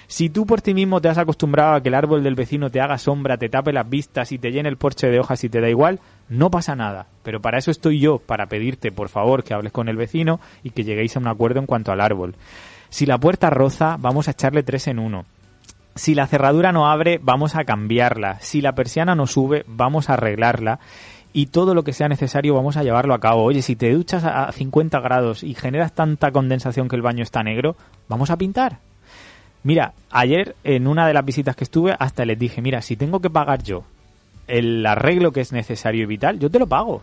Si 0.07 0.29
tú 0.29 0.45
por 0.45 0.61
ti 0.61 0.75
mismo 0.75 1.01
te 1.01 1.09
has 1.09 1.17
acostumbrado 1.17 1.73
a 1.73 1.81
que 1.81 1.89
el 1.89 1.95
árbol 1.95 2.23
del 2.23 2.35
vecino 2.35 2.69
te 2.69 2.79
haga 2.79 2.99
sombra, 2.99 3.37
te 3.37 3.49
tape 3.49 3.73
las 3.73 3.89
vistas 3.89 4.31
y 4.31 4.37
te 4.37 4.51
llene 4.51 4.69
el 4.69 4.77
porche 4.77 5.07
de 5.07 5.19
hojas 5.19 5.43
y 5.43 5.49
te 5.49 5.61
da 5.61 5.69
igual, 5.69 5.99
no 6.29 6.51
pasa 6.51 6.75
nada. 6.75 7.07
Pero 7.23 7.41
para 7.41 7.57
eso 7.57 7.71
estoy 7.71 7.99
yo, 7.99 8.19
para 8.19 8.45
pedirte 8.45 8.91
por 8.91 9.09
favor 9.09 9.43
que 9.43 9.55
hables 9.55 9.71
con 9.71 9.89
el 9.89 9.97
vecino 9.97 10.39
y 10.63 10.69
que 10.69 10.83
lleguéis 10.83 11.15
a 11.15 11.19
un 11.19 11.27
acuerdo 11.27 11.59
en 11.59 11.65
cuanto 11.65 11.91
al 11.91 12.01
árbol. 12.01 12.35
Si 12.89 13.05
la 13.05 13.17
puerta 13.17 13.49
roza, 13.49 13.97
vamos 13.99 14.27
a 14.27 14.31
echarle 14.31 14.63
tres 14.63 14.87
en 14.87 14.99
uno. 14.99 15.25
Si 15.95 16.13
la 16.13 16.27
cerradura 16.27 16.71
no 16.71 16.87
abre, 16.87 17.19
vamos 17.21 17.55
a 17.55 17.63
cambiarla. 17.63 18.39
Si 18.41 18.61
la 18.61 18.75
persiana 18.75 19.15
no 19.15 19.27
sube, 19.27 19.63
vamos 19.67 20.09
a 20.09 20.13
arreglarla 20.13 20.79
y 21.35 21.47
todo 21.47 21.73
lo 21.73 21.83
que 21.83 21.91
sea 21.91 22.07
necesario 22.07 22.53
vamos 22.53 22.77
a 22.77 22.83
llevarlo 22.83 23.13
a 23.13 23.19
cabo. 23.19 23.43
Oye, 23.43 23.61
si 23.61 23.75
te 23.75 23.91
duchas 23.91 24.23
a 24.23 24.49
50 24.53 25.01
grados 25.01 25.43
y 25.43 25.53
generas 25.53 25.93
tanta 25.93 26.31
condensación 26.31 26.87
que 26.87 26.95
el 26.95 27.01
baño 27.01 27.23
está 27.23 27.43
negro, 27.43 27.75
vamos 28.07 28.29
a 28.29 28.37
pintar. 28.37 28.79
Mira, 29.61 29.93
ayer 30.11 30.55
en 30.63 30.87
una 30.87 31.05
de 31.07 31.13
las 31.13 31.25
visitas 31.25 31.57
que 31.57 31.65
estuve 31.65 31.93
hasta 31.99 32.23
les 32.23 32.39
dije, 32.39 32.61
mira, 32.61 32.81
si 32.81 32.95
tengo 32.95 33.19
que 33.19 33.29
pagar 33.29 33.63
yo 33.63 33.83
el 34.47 34.85
arreglo 34.85 35.33
que 35.33 35.41
es 35.41 35.51
necesario 35.51 36.03
y 36.03 36.05
vital, 36.05 36.39
yo 36.39 36.49
te 36.49 36.59
lo 36.59 36.67
pago. 36.67 37.01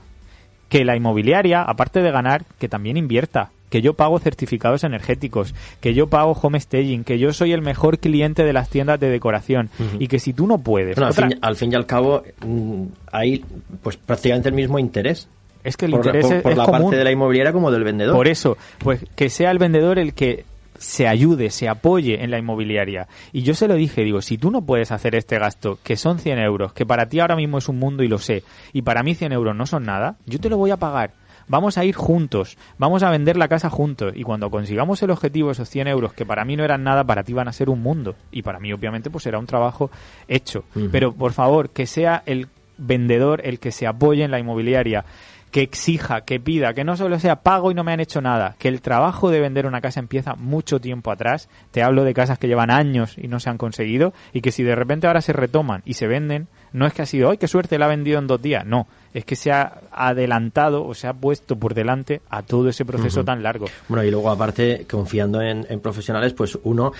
Que 0.70 0.84
la 0.86 0.96
inmobiliaria, 0.96 1.62
aparte 1.62 2.00
de 2.00 2.10
ganar, 2.10 2.44
que 2.58 2.70
también 2.70 2.96
invierta. 2.96 3.50
Que 3.72 3.80
yo 3.80 3.94
pago 3.94 4.18
certificados 4.18 4.84
energéticos, 4.84 5.54
que 5.80 5.94
yo 5.94 6.08
pago 6.08 6.32
home 6.32 6.60
staging, 6.60 7.04
que 7.04 7.18
yo 7.18 7.32
soy 7.32 7.52
el 7.52 7.62
mejor 7.62 8.00
cliente 8.00 8.44
de 8.44 8.52
las 8.52 8.68
tiendas 8.68 9.00
de 9.00 9.08
decoración 9.08 9.70
y 9.98 10.08
que 10.08 10.18
si 10.18 10.34
tú 10.34 10.46
no 10.46 10.58
puedes... 10.58 10.98
al, 10.98 11.56
fin, 11.56 11.72
y 11.72 11.74
al 11.74 11.86
cabo 11.86 12.22
mm, 12.44 12.84
hay 13.10 13.42
pues 13.82 13.96
prácticamente 13.96 14.50
el 14.50 14.54
mismo 14.54 14.78
interés 14.78 15.26
es 15.64 15.78
que 15.78 15.86
el 15.86 15.94
interés 15.94 16.30
es, 16.30 16.42
por 16.42 16.54
la 16.54 16.66
parte 16.66 16.96
de 16.96 17.04
la 17.04 17.12
inmobiliaria 17.12 17.52
como 17.52 17.70
del 17.70 17.82
vendedor. 17.84 18.14
Por 18.14 18.28
eso, 18.28 18.58
pues 18.78 19.06
que 19.16 19.30
sea 19.30 19.50
el 19.50 19.58
vendedor 19.58 19.98
el 19.98 20.12
que 20.12 20.44
se 20.82 21.06
ayude, 21.06 21.50
se 21.50 21.68
apoye 21.68 22.22
en 22.22 22.30
la 22.30 22.38
inmobiliaria. 22.38 23.06
Y 23.32 23.42
yo 23.42 23.54
se 23.54 23.68
lo 23.68 23.74
dije, 23.74 24.02
digo, 24.02 24.20
si 24.20 24.36
tú 24.36 24.50
no 24.50 24.62
puedes 24.62 24.90
hacer 24.90 25.14
este 25.14 25.38
gasto, 25.38 25.78
que 25.82 25.96
son 25.96 26.18
100 26.18 26.38
euros, 26.40 26.72
que 26.72 26.84
para 26.84 27.08
ti 27.08 27.20
ahora 27.20 27.36
mismo 27.36 27.58
es 27.58 27.68
un 27.68 27.78
mundo 27.78 28.02
y 28.02 28.08
lo 28.08 28.18
sé, 28.18 28.42
y 28.72 28.82
para 28.82 29.02
mí 29.02 29.14
100 29.14 29.32
euros 29.32 29.56
no 29.56 29.66
son 29.66 29.84
nada, 29.84 30.16
yo 30.26 30.40
te 30.40 30.48
lo 30.48 30.56
voy 30.56 30.70
a 30.70 30.76
pagar. 30.76 31.12
Vamos 31.52 31.76
a 31.76 31.84
ir 31.84 31.94
juntos, 31.94 32.56
vamos 32.78 33.02
a 33.02 33.10
vender 33.10 33.36
la 33.36 33.46
casa 33.46 33.68
juntos. 33.68 34.14
Y 34.16 34.22
cuando 34.22 34.50
consigamos 34.50 35.02
el 35.02 35.10
objetivo, 35.10 35.50
esos 35.50 35.68
100 35.68 35.86
euros 35.86 36.14
que 36.14 36.24
para 36.24 36.46
mí 36.46 36.56
no 36.56 36.64
eran 36.64 36.82
nada, 36.82 37.04
para 37.04 37.24
ti 37.24 37.34
van 37.34 37.46
a 37.46 37.52
ser 37.52 37.68
un 37.68 37.82
mundo. 37.82 38.14
Y 38.30 38.40
para 38.40 38.58
mí 38.58 38.72
obviamente 38.72 39.10
pues 39.10 39.24
será 39.24 39.38
un 39.38 39.44
trabajo 39.44 39.90
hecho. 40.28 40.64
Pero 40.90 41.12
por 41.12 41.34
favor, 41.34 41.68
que 41.68 41.84
sea 41.84 42.22
el 42.24 42.48
vendedor 42.78 43.42
el 43.44 43.58
que 43.58 43.70
se 43.70 43.86
apoye 43.86 44.24
en 44.24 44.30
la 44.30 44.38
inmobiliaria 44.38 45.04
que 45.52 45.60
exija, 45.60 46.22
que 46.22 46.40
pida, 46.40 46.72
que 46.72 46.82
no 46.82 46.96
solo 46.96 47.20
sea 47.20 47.42
pago 47.42 47.70
y 47.70 47.74
no 47.74 47.84
me 47.84 47.92
han 47.92 48.00
hecho 48.00 48.22
nada, 48.22 48.56
que 48.58 48.68
el 48.68 48.80
trabajo 48.80 49.30
de 49.30 49.38
vender 49.38 49.66
una 49.66 49.82
casa 49.82 50.00
empieza 50.00 50.34
mucho 50.34 50.80
tiempo 50.80 51.12
atrás. 51.12 51.50
Te 51.70 51.82
hablo 51.82 52.04
de 52.04 52.14
casas 52.14 52.38
que 52.38 52.48
llevan 52.48 52.70
años 52.70 53.16
y 53.18 53.28
no 53.28 53.38
se 53.38 53.50
han 53.50 53.58
conseguido 53.58 54.14
y 54.32 54.40
que 54.40 54.50
si 54.50 54.62
de 54.62 54.74
repente 54.74 55.06
ahora 55.06 55.20
se 55.20 55.34
retoman 55.34 55.82
y 55.84 55.94
se 55.94 56.06
venden, 56.06 56.48
no 56.72 56.86
es 56.86 56.94
que 56.94 57.02
ha 57.02 57.06
sido, 57.06 57.30
¡ay, 57.30 57.36
qué 57.36 57.48
suerte 57.48 57.78
la 57.78 57.84
ha 57.84 57.88
vendido 57.88 58.18
en 58.18 58.26
dos 58.26 58.40
días! 58.40 58.64
No, 58.64 58.86
es 59.12 59.26
que 59.26 59.36
se 59.36 59.52
ha 59.52 59.82
adelantado 59.92 60.86
o 60.86 60.94
se 60.94 61.06
ha 61.06 61.12
puesto 61.12 61.56
por 61.56 61.74
delante 61.74 62.22
a 62.30 62.42
todo 62.42 62.70
ese 62.70 62.86
proceso 62.86 63.22
tan 63.22 63.42
largo. 63.42 63.66
Bueno, 63.88 64.04
y 64.04 64.10
luego 64.10 64.30
aparte, 64.30 64.86
confiando 64.90 65.42
en, 65.42 65.66
en 65.68 65.80
profesionales, 65.80 66.32
pues 66.32 66.58
uno 66.62 66.92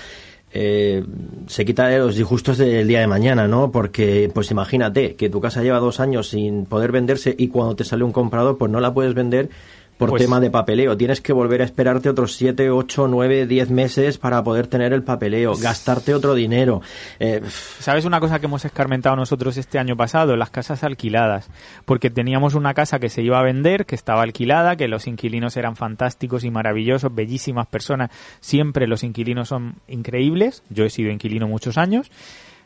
eh, 0.54 1.04
se 1.46 1.64
quita 1.64 1.86
de 1.86 1.98
los 1.98 2.16
disgustos 2.16 2.58
del 2.58 2.86
día 2.86 3.00
de 3.00 3.06
mañana, 3.06 3.48
¿no? 3.48 3.70
Porque, 3.72 4.30
pues 4.32 4.50
imagínate 4.50 5.14
que 5.14 5.30
tu 5.30 5.40
casa 5.40 5.62
lleva 5.62 5.78
dos 5.78 6.00
años 6.00 6.28
sin 6.28 6.66
poder 6.66 6.92
venderse 6.92 7.34
y 7.38 7.48
cuando 7.48 7.76
te 7.76 7.84
sale 7.84 8.04
un 8.04 8.12
comprador, 8.12 8.58
pues 8.58 8.70
no 8.70 8.80
la 8.80 8.92
puedes 8.92 9.14
vender 9.14 9.48
por 10.02 10.10
Pues- 10.10 10.22
tema 10.22 10.40
de 10.40 10.50
papeleo. 10.50 10.96
Tienes 10.96 11.20
que 11.20 11.32
volver 11.32 11.62
a 11.62 11.64
esperarte 11.64 12.08
otros 12.08 12.34
7, 12.36 12.70
8, 12.70 13.08
9, 13.08 13.46
10 13.46 13.70
meses 13.70 14.18
para 14.18 14.42
poder 14.44 14.66
tener 14.66 14.92
el 14.92 15.02
papeleo, 15.02 15.54
gastarte 15.56 16.14
otro 16.14 16.34
dinero. 16.34 16.82
Eh, 17.20 17.40
¿Sabes 17.78 18.04
una 18.04 18.20
cosa 18.20 18.38
que 18.38 18.46
hemos 18.46 18.64
escarmentado 18.64 19.16
nosotros 19.16 19.56
este 19.56 19.78
año 19.78 19.96
pasado? 19.96 20.36
Las 20.36 20.50
casas 20.50 20.84
alquiladas. 20.84 21.48
Porque 21.84 22.10
teníamos 22.10 22.54
una 22.54 22.74
casa 22.74 22.98
que 22.98 23.08
se 23.08 23.22
iba 23.22 23.38
a 23.38 23.42
vender, 23.42 23.86
que 23.86 23.94
estaba 23.94 24.22
alquilada, 24.22 24.76
que 24.76 24.88
los 24.88 25.06
inquilinos 25.06 25.56
eran 25.56 25.76
fantásticos 25.76 26.44
y 26.44 26.50
maravillosos, 26.50 27.14
bellísimas 27.14 27.66
personas. 27.66 28.10
Siempre 28.40 28.86
los 28.86 29.02
inquilinos 29.04 29.48
son 29.48 29.76
increíbles. 29.88 30.62
Yo 30.70 30.84
he 30.84 30.90
sido 30.90 31.10
inquilino 31.10 31.48
muchos 31.48 31.78
años. 31.78 32.10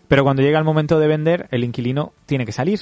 Pero 0.09 0.23
cuando 0.23 0.43
llega 0.43 0.59
el 0.59 0.65
momento 0.65 0.99
de 1.01 1.09
vender, 1.09 1.49
el 1.51 1.65
inquilino 1.65 2.13
tiene 2.27 2.47
que 2.47 2.53
salir. 2.53 2.81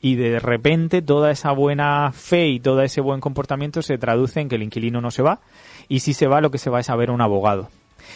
Y 0.00 0.16
de 0.16 0.38
repente 0.38 1.02
toda 1.02 1.30
esa 1.30 1.52
buena 1.52 2.10
fe 2.12 2.48
y 2.48 2.60
todo 2.60 2.82
ese 2.82 3.00
buen 3.00 3.20
comportamiento 3.20 3.82
se 3.82 3.98
traduce 3.98 4.40
en 4.40 4.48
que 4.48 4.56
el 4.56 4.62
inquilino 4.62 5.00
no 5.00 5.10
se 5.10 5.22
va. 5.22 5.40
Y 5.88 6.00
si 6.00 6.14
se 6.14 6.26
va, 6.26 6.40
lo 6.40 6.50
que 6.50 6.58
se 6.58 6.70
va 6.70 6.80
es 6.80 6.90
a 6.90 6.96
ver 6.96 7.10
a 7.10 7.12
un 7.12 7.20
abogado 7.20 7.68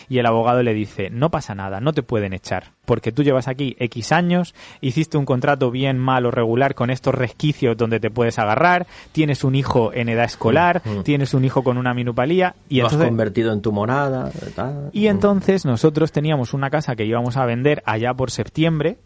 y 0.09 0.19
el 0.19 0.27
abogado 0.27 0.63
le 0.63 0.75
dice, 0.75 1.11
no 1.11 1.31
pasa 1.31 1.55
nada, 1.55 1.81
no 1.81 1.93
te 1.93 2.03
pueden 2.03 2.33
echar, 2.33 2.73
porque 2.85 3.13
tú 3.13 3.23
llevas 3.23 3.49
aquí 3.49 3.77
X 3.79 4.13
años, 4.13 4.55
hiciste 4.81 5.17
un 5.17 5.25
contrato 5.25 5.71
bien, 5.71 5.99
mal 5.99 6.27
o 6.27 6.31
regular 6.31 6.75
con 6.75 6.91
estos 6.91 7.15
resquicios 7.15 7.77
donde 7.77 8.01
te 8.01 8.11
puedes 8.11 8.39
agarrar, 8.39 8.87
tienes 9.13 9.45
un 9.45 9.55
hijo 9.55 9.93
en 9.93 10.09
edad 10.09 10.25
escolar, 10.25 10.83
Mm, 10.85 10.99
mm. 10.99 11.03
tienes 11.05 11.35
un 11.35 11.45
hijo 11.45 11.63
con 11.63 11.79
una 11.79 11.95
minupalía 11.95 12.55
y 12.69 12.81
lo 12.81 12.87
has 12.87 12.97
convertido 12.97 13.53
en 13.53 13.61
tu 13.61 13.73
morada. 13.73 14.31
tal. 14.55 14.91
Y 14.93 15.07
entonces 15.07 15.65
nosotros 15.65 16.13
teníamos 16.13 16.55
una 16.55 16.71
casa 16.71 16.97
que 16.97 17.05
íbamos 17.05 17.37
a 17.37 17.47
vender 17.47 17.83
allá 17.87 18.15
por 18.15 18.31
septiembre. 18.31 18.99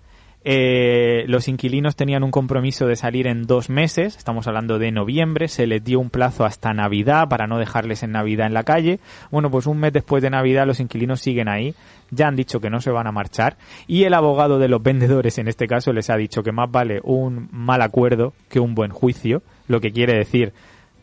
Eh, 0.45 1.25
los 1.27 1.49
inquilinos 1.49 1.97
tenían 1.97 2.23
un 2.23 2.31
compromiso 2.31 2.87
de 2.87 2.95
salir 2.95 3.27
en 3.27 3.43
dos 3.43 3.71
meses, 3.71 4.17
estamos 4.17 4.47
hablando 4.47 4.79
de 4.79 4.93
noviembre, 4.93 5.49
se 5.49 5.67
les 5.67 5.83
dio 5.83 5.99
un 5.99 6.11
plazo 6.11 6.45
hasta 6.45 6.73
Navidad 6.73 7.29
para 7.29 7.47
no 7.47 7.59
dejarles 7.59 8.05
en 8.05 8.13
Navidad 8.13 8.47
en 8.47 8.55
la 8.55 8.63
calle. 8.63 9.01
Bueno, 9.31 9.51
pues 9.51 9.67
un 9.67 9.79
mes 9.79 9.93
después 9.93 10.23
de 10.23 10.31
Navidad 10.31 10.67
los 10.67 10.81
inquilinos 10.81 11.21
siguen 11.21 11.49
ahí, 11.49 11.75
ya 12.11 12.29
han 12.29 12.37
dicho 12.37 12.61
que 12.61 12.71
no 12.71 12.81
se 12.81 12.91
van 12.91 13.07
a 13.07 13.13
marchar 13.13 13.57
y 13.87 14.05
el 14.05 14.15
abogado 14.15 14.59
de 14.59 14.69
los 14.69 14.83
vendedores 14.83 15.39
en 15.39 15.49
este 15.49 15.67
caso 15.67 15.93
les 15.93 16.09
ha 16.09 16.17
dicho 16.17 16.43
que 16.43 16.53
más 16.53 16.71
vale 16.71 17.01
un 17.03 17.49
mal 17.51 17.83
acuerdo 17.83 18.33
que 18.49 18.61
un 18.61 18.75
buen 18.75 18.93
juicio, 18.93 19.43
lo 19.67 19.81
que 19.81 19.93
quiere 19.93 20.17
decir 20.17 20.53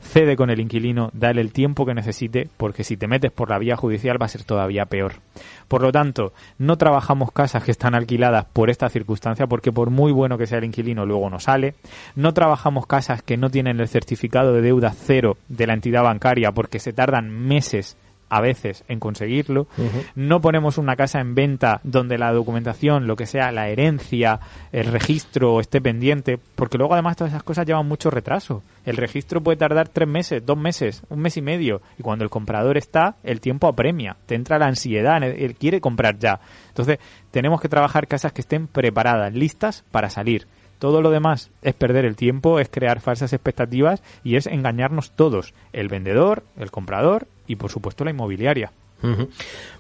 cede 0.06 0.36
con 0.36 0.50
el 0.50 0.60
inquilino, 0.60 1.10
dale 1.14 1.42
el 1.42 1.52
tiempo 1.52 1.86
que 1.86 1.94
necesite, 1.94 2.48
porque 2.58 2.84
si 2.84 2.96
te 2.96 3.08
metes 3.08 3.32
por 3.32 3.50
la 3.50 3.60
vía 3.60 3.76
judicial 3.76 4.22
va 4.22 4.26
a 4.26 4.30
ser 4.30 4.44
todavía 4.44 4.86
peor. 4.86 5.14
Por 5.68 5.82
lo 5.82 5.92
tanto, 5.92 6.34
no 6.58 6.78
trabajamos 6.78 7.32
casas 7.32 7.64
que 7.64 7.72
están 7.72 7.96
alquiladas 7.96 8.46
por 8.46 8.70
esta 8.70 8.90
circunstancia, 8.90 9.48
porque 9.48 9.72
por 9.72 9.90
muy 9.90 10.12
bueno 10.12 10.38
que 10.38 10.48
sea 10.48 10.60
el 10.60 10.66
inquilino, 10.66 11.06
luego 11.06 11.30
no 11.30 11.40
sale. 11.40 11.76
No 12.16 12.34
trabajamos 12.34 12.86
casas 12.86 13.22
que 13.22 13.38
no 13.38 13.50
tienen 13.50 13.80
el 13.80 13.88
certificado 13.88 14.54
de 14.54 14.62
deuda 14.62 14.94
cero 14.96 15.38
de 15.50 15.68
la 15.68 15.74
entidad 15.74 16.04
bancaria, 16.04 16.52
porque 16.52 16.80
se 16.80 16.94
tardan 16.94 17.30
meses 17.30 17.98
a 18.30 18.42
veces 18.42 18.84
en 18.88 19.00
conseguirlo. 19.00 19.68
No 20.16 20.42
ponemos 20.42 20.78
una 20.78 20.96
casa 20.96 21.20
en 21.20 21.36
venta 21.36 21.80
donde 21.84 22.18
la 22.18 22.32
documentación, 22.32 23.08
lo 23.08 23.16
que 23.16 23.26
sea, 23.26 23.52
la 23.52 23.70
herencia, 23.70 24.40
el 24.72 24.86
registro 24.86 25.60
esté 25.60 25.82
pendiente, 25.82 26.40
porque 26.56 26.78
luego 26.78 26.94
además 26.94 27.18
todas 27.18 27.34
esas 27.34 27.44
cosas 27.44 27.66
llevan 27.66 27.88
mucho 27.88 28.10
retraso. 28.10 28.64
El 28.86 28.98
registro 28.98 29.42
puede 29.42 29.58
tardar 29.58 29.90
tres 29.90 30.08
meses, 30.08 30.46
dos 30.46 30.58
meses, 30.58 31.04
un 31.10 31.20
mes 31.20 31.38
y 31.38 31.42
medio, 31.42 31.82
y 31.98 32.04
cuando 32.04 32.24
el 32.24 32.30
comprador 32.30 32.78
está, 32.78 33.16
el 33.24 33.42
tiempo 33.42 33.68
apremia, 33.68 34.16
te 34.26 34.36
entra 34.36 34.60
la 34.60 34.68
ansiedad, 34.68 35.22
él 35.24 35.56
quiere 35.56 35.82
comprar 35.82 36.20
ya. 36.20 36.40
Entonces, 36.70 37.00
tenemos 37.32 37.62
que 37.62 37.70
trabajar 37.70 38.08
casas 38.08 38.34
que 38.34 38.42
estén 38.42 38.68
preparadas, 38.68 39.34
listas 39.34 39.84
para 39.92 40.10
salir. 40.10 40.48
Todo 40.80 41.02
lo 41.02 41.10
demás 41.10 41.52
es 41.62 41.74
perder 41.74 42.06
el 42.06 42.16
tiempo, 42.16 42.60
es 42.60 42.70
crear 42.70 43.00
falsas 43.00 43.32
expectativas 43.34 44.04
y 44.24 44.36
es 44.36 44.46
engañarnos 44.46 45.12
todos, 45.12 45.54
el 45.72 45.88
vendedor, 45.88 46.44
el 46.58 46.70
comprador 46.70 47.28
y 47.48 47.56
por 47.56 47.72
supuesto 47.72 48.04
la 48.04 48.12
inmobiliaria. 48.12 48.72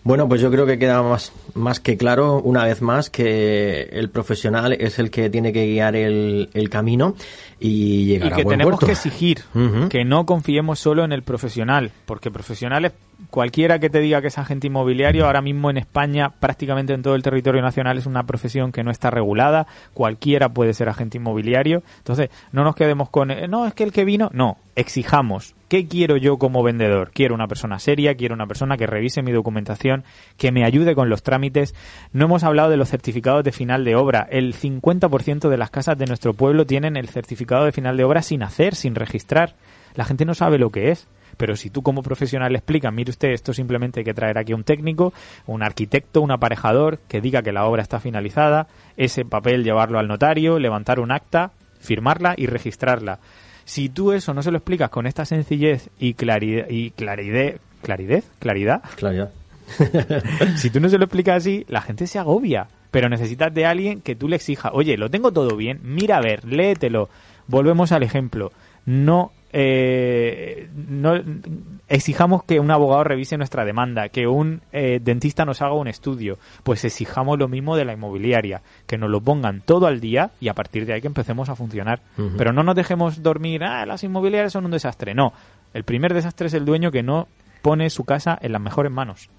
Bueno, 0.03 0.27
pues 0.29 0.39
yo 0.39 0.51
creo 0.51 0.67
que 0.67 0.77
queda 0.77 1.01
más, 1.01 1.31
más 1.55 1.79
que 1.79 1.97
claro, 1.97 2.39
una 2.43 2.63
vez 2.65 2.81
más, 2.81 3.09
que 3.09 3.89
el 3.91 4.09
profesional 4.09 4.73
es 4.73 4.99
el 4.99 5.09
que 5.09 5.29
tiene 5.31 5.51
que 5.51 5.65
guiar 5.65 5.95
el, 5.95 6.49
el 6.53 6.69
camino 6.69 7.15
y 7.59 8.05
llegar 8.05 8.29
y 8.29 8.33
a 8.33 8.35
que 8.35 8.43
buen 8.43 8.59
tenemos 8.59 8.73
puerto. 8.73 8.85
que 8.85 8.91
exigir 8.91 9.41
que 9.89 10.05
no 10.05 10.25
confiemos 10.27 10.79
solo 10.79 11.03
en 11.03 11.11
el 11.11 11.23
profesional, 11.23 11.91
porque 12.05 12.29
profesionales, 12.29 12.91
cualquiera 13.31 13.79
que 13.79 13.89
te 13.89 13.99
diga 13.99 14.21
que 14.21 14.27
es 14.27 14.37
agente 14.37 14.67
inmobiliario, 14.67 15.25
ahora 15.25 15.41
mismo 15.41 15.71
en 15.71 15.77
España, 15.77 16.31
prácticamente 16.39 16.93
en 16.93 17.01
todo 17.01 17.15
el 17.15 17.23
territorio 17.23 17.63
nacional, 17.63 17.97
es 17.97 18.05
una 18.05 18.27
profesión 18.27 18.71
que 18.71 18.83
no 18.83 18.91
está 18.91 19.09
regulada, 19.09 19.65
cualquiera 19.95 20.49
puede 20.49 20.73
ser 20.73 20.87
agente 20.87 21.17
inmobiliario, 21.17 21.81
entonces 21.97 22.29
no 22.51 22.63
nos 22.63 22.75
quedemos 22.75 23.09
con, 23.09 23.31
eh, 23.31 23.47
no, 23.47 23.65
es 23.65 23.73
que 23.73 23.85
el 23.85 23.91
que 23.91 24.05
vino, 24.05 24.29
no, 24.33 24.57
exijamos. 24.75 25.55
¿Qué 25.67 25.87
quiero 25.87 26.17
yo 26.17 26.37
como 26.37 26.63
vendedor? 26.63 27.11
Quiero 27.11 27.33
una 27.33 27.47
persona 27.47 27.79
seria, 27.79 28.15
quiero 28.15 28.35
una 28.35 28.45
persona 28.45 28.77
que 28.77 28.87
revise 28.87 29.23
mi 29.23 29.31
documentación, 29.31 30.03
que 30.37 30.51
me 30.51 30.63
ayude 30.63 30.95
con 30.95 31.09
los 31.09 31.23
trámites. 31.23 31.73
No 32.13 32.25
hemos 32.25 32.43
hablado 32.43 32.69
de 32.69 32.77
los 32.77 32.89
certificados 32.89 33.43
de 33.43 33.51
final 33.51 33.83
de 33.83 33.95
obra. 33.95 34.27
El 34.29 34.53
50% 34.53 35.49
de 35.49 35.57
las 35.57 35.71
casas 35.71 35.97
de 35.97 36.05
nuestro 36.05 36.33
pueblo 36.33 36.65
tienen 36.65 36.97
el 36.97 37.09
certificado 37.09 37.65
de 37.65 37.71
final 37.71 37.97
de 37.97 38.03
obra 38.03 38.21
sin 38.21 38.43
hacer, 38.43 38.75
sin 38.75 38.95
registrar. 38.95 39.55
La 39.95 40.05
gente 40.05 40.25
no 40.25 40.35
sabe 40.35 40.59
lo 40.59 40.69
que 40.69 40.91
es. 40.91 41.07
Pero 41.37 41.55
si 41.55 41.69
tú 41.69 41.81
como 41.81 42.01
profesional 42.01 42.53
le 42.53 42.59
explicas, 42.59 42.93
mire 42.93 43.09
usted, 43.09 43.29
esto 43.29 43.53
simplemente 43.53 43.99
hay 43.99 44.03
que 44.05 44.13
traer 44.13 44.37
aquí 44.37 44.53
un 44.53 44.63
técnico, 44.63 45.13
un 45.47 45.63
arquitecto, 45.63 46.21
un 46.21 46.31
aparejador, 46.31 46.99
que 47.09 47.19
diga 47.19 47.41
que 47.41 47.51
la 47.51 47.65
obra 47.65 47.81
está 47.81 47.99
finalizada, 47.99 48.67
ese 48.95 49.25
papel 49.25 49.65
llevarlo 49.65 49.99
al 49.99 50.07
notario, 50.07 50.59
levantar 50.59 50.99
un 50.99 51.11
acta, 51.11 51.51
firmarla 51.81 52.35
y 52.37 52.45
registrarla. 52.45 53.19
Si 53.65 53.89
tú 53.89 54.11
eso 54.13 54.33
no 54.33 54.41
se 54.41 54.51
lo 54.51 54.57
explicas 54.57 54.89
con 54.89 55.07
esta 55.07 55.25
sencillez 55.25 55.89
y 55.99 56.13
claridad, 56.13 56.67
y 56.69 56.91
claridad, 56.91 57.55
claridad, 57.81 58.23
claridad, 58.39 58.81
Claridad. 58.95 59.31
si 60.57 60.69
tú 60.69 60.79
no 60.79 60.89
se 60.89 60.97
lo 60.97 61.05
explicas 61.05 61.37
así, 61.37 61.65
la 61.67 61.81
gente 61.81 62.07
se 62.07 62.19
agobia. 62.19 62.67
Pero 62.91 63.09
necesitas 63.09 63.53
de 63.53 63.65
alguien 63.65 63.99
que 64.01 64.15
tú 64.15 64.29
le 64.29 64.37
exija, 64.37 64.69
oye, 64.71 64.95
lo 64.97 65.09
tengo 65.09 65.33
todo 65.33 65.57
bien, 65.57 65.79
mira 65.83 66.17
a 66.17 66.21
ver, 66.21 66.45
léetelo. 66.45 67.09
Volvemos 67.47 67.91
al 67.91 68.03
ejemplo. 68.03 68.53
No, 68.85 69.31
eh, 69.57 70.67
no 70.75 71.13
exijamos 71.87 72.43
que 72.43 72.59
un 72.59 72.69
abogado 72.71 73.05
revise 73.05 73.37
nuestra 73.37 73.63
demanda, 73.63 74.09
que 74.09 74.27
un 74.27 74.61
eh, 74.73 74.99
dentista 75.01 75.45
nos 75.45 75.61
haga 75.61 75.75
un 75.75 75.87
estudio. 75.87 76.37
Pues 76.63 76.83
exijamos 76.83 77.39
lo 77.39 77.47
mismo 77.47 77.77
de 77.77 77.85
la 77.85 77.93
inmobiliaria, 77.93 78.61
que 78.85 78.97
nos 78.97 79.09
lo 79.09 79.21
pongan 79.21 79.61
todo 79.61 79.87
al 79.87 80.01
día 80.01 80.31
y 80.41 80.49
a 80.49 80.53
partir 80.53 80.85
de 80.85 80.91
ahí 80.91 80.99
que 81.01 81.07
empecemos 81.07 81.47
a 81.47 81.55
funcionar. 81.55 82.01
Pero 82.37 82.51
no 82.51 82.63
nos 82.63 82.75
dejemos 82.75 83.23
dormir, 83.23 83.63
ah, 83.63 83.85
las 83.85 84.03
inmobiliarias 84.03 84.51
son 84.51 84.65
un 84.65 84.71
desastre. 84.71 85.13
No, 85.15 85.31
el 85.73 85.85
primer 85.85 86.13
desastre 86.13 86.47
es 86.47 86.53
el 86.53 86.65
dueño 86.65 86.91
que 86.91 87.01
no 87.01 87.29
pone 87.61 87.89
su 87.89 88.03
casa 88.03 88.37
en 88.41 88.51
las 88.51 88.61
mejores 88.61 88.91
manos. 88.91 89.29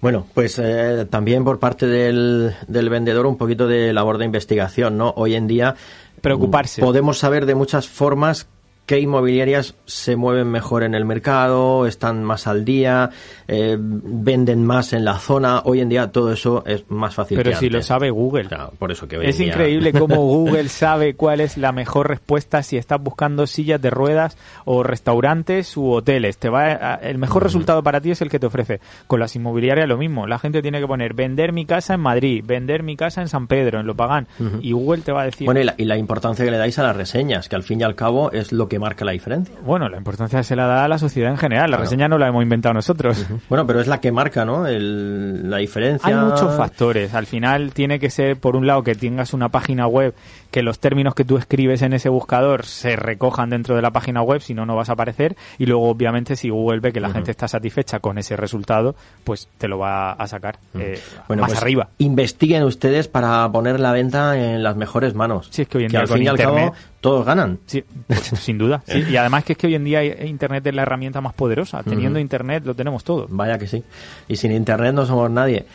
Bueno, 0.00 0.26
pues 0.32 0.58
eh, 0.58 1.06
también 1.10 1.44
por 1.44 1.58
parte 1.58 1.86
del, 1.86 2.54
del 2.66 2.88
vendedor 2.88 3.26
un 3.26 3.36
poquito 3.36 3.68
de 3.68 3.92
labor 3.92 4.16
de 4.16 4.24
investigación, 4.24 4.96
¿no? 4.96 5.12
Hoy 5.16 5.34
en 5.34 5.46
día 5.46 5.74
Preocuparse. 6.22 6.80
mm, 6.80 6.84
podemos 6.84 7.18
saber 7.18 7.44
de 7.44 7.54
muchas 7.54 7.86
formas 7.86 8.48
qué 8.86 9.00
inmobiliarias 9.00 9.74
se 9.86 10.14
mueven 10.16 10.48
mejor 10.50 10.82
en 10.82 10.94
el 10.94 11.04
mercado, 11.04 11.86
están 11.86 12.22
más 12.22 12.46
al 12.46 12.64
día, 12.64 13.10
eh, 13.48 13.76
venden 13.78 14.64
más 14.64 14.92
en 14.92 15.04
la 15.04 15.18
zona. 15.18 15.62
Hoy 15.64 15.80
en 15.80 15.88
día 15.88 16.12
todo 16.12 16.32
eso 16.32 16.62
es 16.66 16.84
más 16.90 17.14
fácil. 17.14 17.38
Pero 17.38 17.50
que 17.50 17.56
si 17.56 17.70
lo 17.70 17.80
sabe 17.82 18.10
Google. 18.10 18.44
Claro, 18.48 18.72
por 18.78 18.92
eso 18.92 19.08
que 19.08 19.16
Es 19.26 19.38
día- 19.38 19.46
increíble 19.48 19.92
cómo 19.98 20.16
Google 20.16 20.68
sabe 20.68 21.14
cuál 21.14 21.40
es 21.40 21.56
la 21.56 21.72
mejor 21.72 22.08
respuesta 22.08 22.62
si 22.62 22.76
estás 22.76 23.00
buscando 23.02 23.46
sillas 23.46 23.80
de 23.80 23.90
ruedas 23.90 24.36
o 24.66 24.82
restaurantes 24.82 25.76
u 25.76 25.90
hoteles. 25.92 26.38
Te 26.38 26.48
va 26.48 26.66
a- 26.72 26.94
el 26.96 27.18
mejor 27.18 27.42
resultado 27.42 27.82
para 27.82 28.00
ti 28.00 28.10
es 28.10 28.20
el 28.22 28.28
que 28.30 28.38
te 28.38 28.46
ofrece. 28.46 28.80
Con 29.06 29.20
las 29.20 29.34
inmobiliarias 29.36 29.88
lo 29.88 29.96
mismo. 29.96 30.26
La 30.26 30.38
gente 30.38 30.62
tiene 30.62 30.80
que 30.80 30.86
poner 30.86 31.14
vender 31.14 31.52
mi 31.52 31.64
casa 31.66 31.94
en 31.94 32.00
Madrid, 32.00 32.44
vender 32.46 32.82
mi 32.82 32.96
casa 32.96 33.20
en 33.22 33.28
San 33.28 33.46
Pedro, 33.46 33.80
en 33.80 33.86
Lopagán. 33.86 34.26
Y 34.60 34.72
Google 34.72 35.02
te 35.02 35.12
va 35.12 35.22
a 35.22 35.24
decir... 35.26 35.46
Bueno, 35.46 35.60
y 35.60 35.64
la, 35.64 35.74
y 35.76 35.84
la 35.84 35.96
importancia 35.96 36.44
que 36.44 36.50
le 36.50 36.58
dais 36.58 36.78
a 36.78 36.82
las 36.82 36.96
reseñas, 36.96 37.48
que 37.48 37.56
al 37.56 37.62
fin 37.62 37.80
y 37.80 37.84
al 37.84 37.94
cabo 37.94 38.30
es 38.32 38.52
lo 38.52 38.68
que 38.68 38.73
marca 38.78 39.04
la 39.04 39.12
diferencia. 39.12 39.54
Bueno, 39.64 39.88
la 39.88 39.96
importancia 39.96 40.42
se 40.42 40.56
la 40.56 40.66
da 40.66 40.84
a 40.84 40.88
la 40.88 40.98
sociedad 40.98 41.30
en 41.30 41.36
general. 41.38 41.70
La 41.70 41.76
Claro. 41.76 41.82
reseña 41.84 42.08
no 42.08 42.18
la 42.18 42.28
hemos 42.28 42.42
inventado 42.42 42.72
nosotros. 42.74 43.26
Bueno, 43.48 43.66
pero 43.66 43.80
es 43.80 43.86
la 43.86 44.00
que 44.00 44.12
marca, 44.12 44.44
¿no? 44.44 44.66
El- 44.66 45.48
la 45.50 45.58
diferencia. 45.58 46.08
Hay 46.08 46.14
muchos 46.24 46.56
factores. 46.56 47.14
Al 47.14 47.26
final 47.26 47.72
tiene 47.72 47.98
que 47.98 48.10
ser, 48.10 48.36
por 48.38 48.56
un 48.56 48.66
lado, 48.66 48.82
que 48.82 48.94
tengas 48.94 49.32
una 49.34 49.48
página 49.48 49.86
web, 49.86 50.14
que 50.50 50.62
los 50.62 50.78
términos 50.78 51.14
que 51.14 51.24
tú 51.24 51.36
escribes 51.36 51.82
en 51.82 51.92
ese 51.92 52.08
buscador 52.08 52.64
se 52.64 52.96
recojan 52.96 53.50
dentro 53.50 53.74
de 53.76 53.82
la 53.82 53.90
página 53.90 54.22
web, 54.22 54.40
si 54.40 54.54
no, 54.54 54.64
no 54.66 54.76
vas 54.76 54.88
a 54.88 54.92
aparecer. 54.92 55.36
Y 55.58 55.66
luego, 55.66 55.88
obviamente, 55.88 56.36
si 56.36 56.48
Google 56.50 56.80
ve 56.80 56.92
que 56.92 57.00
la 57.00 57.10
gente 57.10 57.30
está 57.30 57.48
satisfecha 57.48 57.98
con 57.98 58.18
ese 58.18 58.36
resultado, 58.36 58.94
pues 59.24 59.48
te 59.58 59.66
lo 59.68 59.78
va 59.78 60.12
a 60.12 60.26
sacar 60.26 60.58
eh, 60.78 61.00
Bueno, 61.28 61.42
más 61.42 61.50
pues 61.52 61.62
arriba. 61.62 61.88
Investiguen 61.98 62.62
ustedes 62.64 63.08
para 63.08 63.50
poner 63.50 63.80
la 63.80 63.92
venta 63.92 64.36
en 64.38 64.62
las 64.62 64.76
mejores 64.76 65.14
manos. 65.14 65.48
Sí, 65.50 65.62
es 65.62 65.68
que 65.68 65.78
hoy 65.78 65.84
en 65.84 65.90
día 65.90 66.00
al 66.00 66.08
con 66.08 66.16
fin 66.18 66.24
y 66.24 66.28
al 66.28 66.36
Internet- 66.36 66.64
cabo 66.72 66.76
todos 67.04 67.26
ganan. 67.26 67.58
Sí, 67.66 67.84
pues, 68.06 68.18
sin 68.40 68.56
duda. 68.56 68.82
Sí, 68.86 69.04
y 69.10 69.16
además 69.18 69.44
que 69.44 69.52
es 69.52 69.58
que 69.58 69.66
hoy 69.66 69.74
en 69.74 69.84
día 69.84 70.02
Internet 70.24 70.66
es 70.66 70.74
la 70.74 70.80
herramienta 70.80 71.20
más 71.20 71.34
poderosa. 71.34 71.82
Teniendo 71.82 72.18
Internet 72.18 72.64
lo 72.64 72.74
tenemos 72.74 73.04
todo. 73.04 73.26
Vaya 73.28 73.58
que 73.58 73.66
sí. 73.66 73.84
Y 74.26 74.36
sin 74.36 74.52
Internet 74.52 74.94
no 74.94 75.04
somos 75.04 75.30
nadie. 75.30 75.66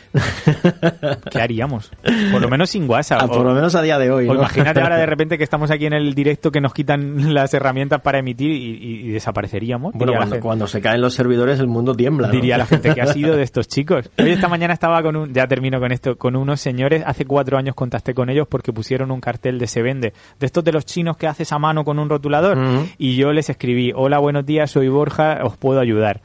¿Qué 1.30 1.40
haríamos? 1.40 1.92
Por 2.32 2.40
lo 2.40 2.48
menos 2.48 2.70
sin 2.70 2.90
WhatsApp. 2.90 3.20
Ah, 3.22 3.28
por 3.28 3.44
lo 3.44 3.54
menos 3.54 3.76
a 3.76 3.82
día 3.82 3.96
de 3.96 4.10
hoy. 4.10 4.28
O 4.28 4.34
imagínate 4.34 4.80
ahora 4.80 4.96
de 4.96 5.06
repente 5.10 5.38
que 5.38 5.44
estamos 5.44 5.70
aquí 5.70 5.86
en 5.86 5.92
el 5.92 6.16
directo 6.16 6.50
que 6.50 6.60
nos 6.60 6.74
quitan 6.74 7.32
las 7.32 7.54
herramientas 7.54 8.00
para 8.00 8.18
emitir 8.18 8.50
y, 8.50 9.06
y 9.06 9.10
desapareceríamos. 9.10 9.94
Bueno, 9.94 10.14
cuando, 10.16 10.40
cuando, 10.40 10.66
se 10.66 10.80
caen 10.80 11.00
los 11.00 11.14
servidores 11.14 11.60
el 11.60 11.68
mundo 11.68 11.94
tiembla. 11.94 12.26
¿no? 12.26 12.32
Diría 12.32 12.58
la 12.58 12.66
gente 12.66 12.92
que 12.92 13.02
ha 13.02 13.06
sido 13.12 13.36
de 13.36 13.44
estos 13.44 13.68
chicos. 13.68 14.10
Hoy 14.18 14.30
esta 14.30 14.48
mañana 14.48 14.74
estaba 14.74 15.00
con 15.00 15.14
un, 15.14 15.32
ya 15.32 15.46
termino 15.46 15.78
con 15.78 15.92
esto, 15.92 16.16
con 16.16 16.34
unos 16.34 16.60
señores. 16.60 17.04
Hace 17.06 17.24
cuatro 17.24 17.56
años 17.56 17.76
contacté 17.76 18.14
con 18.14 18.30
ellos 18.30 18.48
porque 18.50 18.72
pusieron 18.72 19.12
un 19.12 19.20
cartel 19.20 19.60
de 19.60 19.68
se 19.68 19.80
vende. 19.80 20.12
De 20.40 20.46
estos 20.46 20.64
de 20.64 20.72
los 20.72 20.84
chinos 20.84 21.18
que 21.20 21.28
haces 21.28 21.52
a 21.52 21.58
mano 21.60 21.84
con 21.84 22.00
un 22.00 22.08
rotulador. 22.08 22.58
Y 22.98 23.14
yo 23.14 23.32
les 23.32 23.50
escribí, 23.50 23.92
hola, 23.94 24.18
buenos 24.18 24.44
días, 24.46 24.70
soy 24.72 24.88
Borja, 24.88 25.40
os 25.44 25.56
puedo 25.56 25.78
ayudar. 25.78 26.22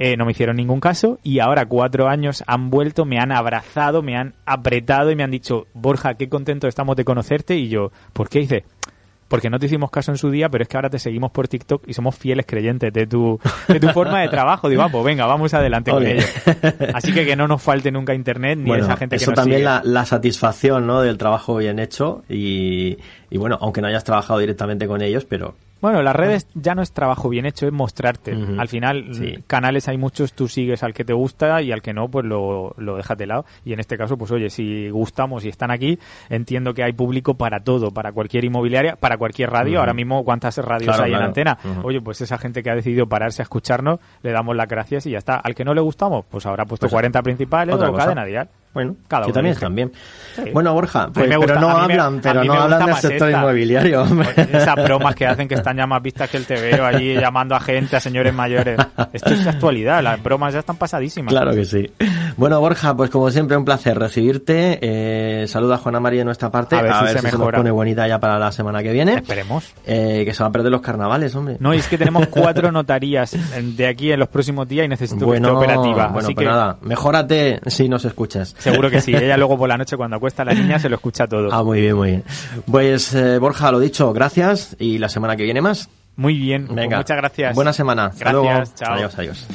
Eh, 0.00 0.16
no 0.16 0.24
me 0.24 0.30
hicieron 0.30 0.56
ningún 0.56 0.80
caso 0.80 1.18
y 1.24 1.40
ahora 1.40 1.66
cuatro 1.66 2.08
años 2.08 2.44
han 2.46 2.70
vuelto, 2.70 3.04
me 3.04 3.18
han 3.18 3.32
abrazado, 3.32 4.00
me 4.00 4.16
han 4.16 4.34
apretado 4.46 5.10
y 5.10 5.16
me 5.16 5.24
han 5.24 5.30
dicho, 5.30 5.66
Borja, 5.74 6.14
qué 6.14 6.28
contento 6.28 6.68
estamos 6.68 6.96
de 6.96 7.04
conocerte 7.04 7.56
y 7.56 7.68
yo, 7.68 7.90
¿por 8.12 8.28
qué? 8.28 8.38
Dice, 8.38 8.64
porque 9.28 9.50
no 9.50 9.58
te 9.58 9.66
hicimos 9.66 9.90
caso 9.90 10.10
en 10.10 10.16
su 10.18 10.30
día, 10.30 10.48
pero 10.48 10.62
es 10.62 10.68
que 10.68 10.76
ahora 10.76 10.90
te 10.90 10.98
seguimos 10.98 11.30
por 11.30 11.48
TikTok 11.48 11.84
y 11.86 11.92
somos 11.92 12.16
fieles 12.16 12.46
creyentes 12.46 12.92
de 12.92 13.06
tu, 13.06 13.38
de 13.68 13.78
tu 13.78 13.88
forma 13.90 14.20
de 14.20 14.28
trabajo. 14.28 14.68
Digo, 14.68 14.82
ah, 14.82 14.88
pues 14.90 15.04
venga, 15.04 15.26
vamos 15.26 15.52
adelante 15.54 15.90
con 15.90 16.06
ello. 16.06 16.24
Así 16.94 17.12
que 17.12 17.26
que 17.26 17.36
no 17.36 17.46
nos 17.46 17.62
falte 17.62 17.90
nunca 17.92 18.14
internet 18.14 18.58
ni 18.58 18.72
esa 18.72 18.96
gente 18.96 19.16
que 19.16 19.22
eso 19.22 19.32
nos 19.32 19.36
también 19.40 19.58
sigue. 19.58 19.64
La, 19.64 19.82
la 19.84 20.04
satisfacción 20.06 20.86
¿no? 20.86 21.02
del 21.02 21.18
trabajo 21.18 21.56
bien 21.56 21.78
hecho 21.78 22.24
y, 22.28 22.98
y 23.30 23.38
bueno, 23.38 23.58
aunque 23.60 23.82
no 23.82 23.88
hayas 23.88 24.04
trabajado 24.04 24.38
directamente 24.40 24.86
con 24.86 25.02
ellos, 25.02 25.24
pero 25.24 25.54
bueno, 25.80 26.02
las 26.02 26.14
redes 26.16 26.48
ya 26.54 26.74
no 26.74 26.82
es 26.82 26.92
trabajo 26.92 27.28
bien 27.28 27.46
hecho, 27.46 27.66
es 27.66 27.72
mostrarte. 27.72 28.36
Al 28.58 28.68
final, 28.68 29.14
Sí. 29.14 29.42
canales 29.46 29.88
hay 29.88 29.96
muchos, 29.98 30.32
tú 30.32 30.48
sigues 30.48 30.82
al 30.82 30.92
que 30.94 31.04
te 31.04 31.12
gusta 31.12 31.62
y 31.62 31.72
al 31.72 31.82
que 31.82 31.92
no, 31.92 32.08
pues 32.08 32.24
lo, 32.26 32.74
lo 32.76 32.96
dejas 32.96 33.16
de 33.18 33.26
lado. 33.26 33.44
Y 33.64 33.72
en 33.72 33.80
este 33.80 33.96
caso, 33.96 34.16
pues 34.16 34.30
oye, 34.30 34.50
si 34.50 34.90
gustamos 34.90 35.44
y 35.44 35.48
están 35.48 35.70
aquí, 35.70 35.98
entiendo 36.28 36.74
que 36.74 36.82
hay 36.82 36.92
público 36.92 37.34
para 37.34 37.60
todo, 37.60 37.90
para 37.92 38.12
cualquier 38.12 38.44
inmobiliaria, 38.44 38.96
para 38.96 39.16
cualquier 39.18 39.50
radio. 39.50 39.80
Ahora 39.80 39.94
mismo, 39.94 40.24
¿cuántas 40.24 40.58
radios 40.58 40.88
Claro, 40.96 41.04
hay 41.04 41.10
en 41.10 41.16
claro. 41.16 41.28
antena? 41.28 41.58
Ujú. 41.64 41.88
Oye, 41.88 42.00
pues 42.00 42.20
esa 42.20 42.38
gente 42.38 42.62
que 42.62 42.70
ha 42.70 42.74
decidido 42.74 43.06
pararse 43.06 43.42
a 43.42 43.44
escucharnos, 43.44 44.00
le 44.22 44.32
damos 44.32 44.56
las 44.56 44.68
gracias 44.68 45.06
y 45.06 45.10
ya 45.10 45.18
está. 45.18 45.36
Al 45.36 45.54
que 45.54 45.64
no 45.64 45.74
le 45.74 45.80
gustamos, 45.80 46.24
pues 46.30 46.44
habrá 46.46 46.64
puesto 46.64 46.84
Pues 46.86 46.92
40 46.92 47.22
principales 47.22 47.74
o 47.74 47.78
cosa. 47.78 47.92
cadena 48.04 48.24
dial. 48.24 48.48
Bueno, 48.74 48.96
Cada 49.08 49.24
uno 49.26 49.32
también 49.34 49.54
están 49.54 49.74
bien. 49.74 49.92
Sí. 50.36 50.50
Bueno, 50.52 50.72
Borja, 50.72 51.08
pues, 51.12 51.26
gusta- 51.36 51.46
pero 51.54 51.60
no 51.60 51.68
me- 51.68 51.82
hablan, 51.94 52.20
pero 52.20 52.44
no 52.44 52.52
hablan 52.54 52.86
del 52.86 52.94
sector 52.96 53.28
esta. 53.28 53.40
inmobiliario. 53.40 54.04
Esas 54.36 54.74
bromas 54.76 55.14
que 55.16 55.26
hacen 55.26 55.48
que 55.48 55.54
están 55.56 55.76
ya 55.76 55.86
más 55.86 56.00
vistas 56.02 56.30
que 56.30 56.36
el 56.36 56.46
TVO 56.46 56.84
allí 56.84 57.14
llamando 57.20 57.54
a 57.56 57.60
gente, 57.60 57.96
a 57.96 58.00
señores 58.00 58.32
mayores. 58.32 58.78
Esto 59.12 59.30
es 59.34 59.46
actualidad, 59.46 60.02
las 60.02 60.22
bromas 60.22 60.52
ya 60.52 60.60
están 60.60 60.76
pasadísimas. 60.76 61.32
Claro 61.32 61.52
que 61.54 61.64
sí. 61.64 61.90
Bueno, 62.36 62.60
Borja, 62.60 62.96
pues 62.96 63.10
como 63.10 63.30
siempre 63.30 63.56
un 63.56 63.64
placer 63.64 63.98
recibirte. 63.98 64.78
Eh, 64.80 65.46
saluda 65.48 65.74
a 65.74 65.78
Juana 65.78 65.98
María 65.98 66.20
de 66.20 66.26
nuestra 66.26 66.50
parte. 66.50 66.76
A 66.76 66.82
ver 66.82 66.92
si 66.94 67.06
se 67.08 67.14
nos 67.14 67.22
mejora. 67.24 67.58
pone 67.58 67.70
bonita 67.72 68.06
ya 68.06 68.20
para 68.20 68.38
la 68.38 68.52
semana 68.52 68.80
que 68.82 68.92
viene. 68.92 69.14
Esperemos. 69.14 69.72
Eh, 69.86 70.22
que 70.24 70.32
se 70.34 70.42
va 70.44 70.50
a 70.50 70.52
perder 70.52 70.70
los 70.70 70.80
carnavales, 70.82 71.34
hombre. 71.34 71.56
No, 71.58 71.74
y 71.74 71.78
es 71.78 71.88
que 71.88 71.98
tenemos 71.98 72.26
cuatro 72.30 72.70
notarías 72.70 73.36
de 73.60 73.86
aquí 73.88 74.12
en 74.12 74.20
los 74.20 74.28
próximos 74.28 74.68
días 74.68 74.86
y 74.86 74.88
necesito 74.88 75.26
bueno, 75.26 75.48
que 75.58 75.64
esté 75.64 75.72
operativa. 75.78 76.06
bueno, 76.08 76.18
Así 76.26 76.34
pues 76.34 76.44
que 76.46 76.50
nada, 76.50 76.76
mejórate 76.82 77.60
si 77.66 77.88
nos 77.88 78.04
escuchas. 78.04 78.54
Seguro 78.58 78.90
que 78.90 79.00
sí. 79.00 79.14
Ella 79.14 79.36
luego 79.36 79.56
por 79.58 79.68
la 79.68 79.76
noche 79.76 79.96
cuando 79.96 80.16
acuesta 80.16 80.42
a 80.42 80.44
la 80.46 80.54
niña 80.54 80.78
se 80.78 80.88
lo 80.88 80.96
escucha 80.96 81.26
todo. 81.26 81.48
Ah, 81.52 81.62
muy 81.62 81.80
bien, 81.80 81.96
muy 81.96 82.08
bien. 82.10 82.24
Pues 82.70 83.14
eh, 83.14 83.38
Borja, 83.38 83.70
lo 83.72 83.80
dicho, 83.80 84.12
gracias 84.12 84.76
y 84.78 84.98
la 84.98 85.08
semana 85.08 85.36
que 85.36 85.44
viene 85.44 85.60
más. 85.60 85.88
Muy 86.16 86.36
bien. 86.36 86.66
pues 86.66 86.76
Venga, 86.76 86.96
muchas 86.98 87.16
gracias. 87.16 87.54
Buena 87.54 87.72
semana. 87.72 88.06
Hasta 88.06 88.30
Gracias, 88.30 88.42
luego. 88.42 88.64
chao. 88.76 88.94
Adiós, 88.94 89.14
adiós. 89.18 89.46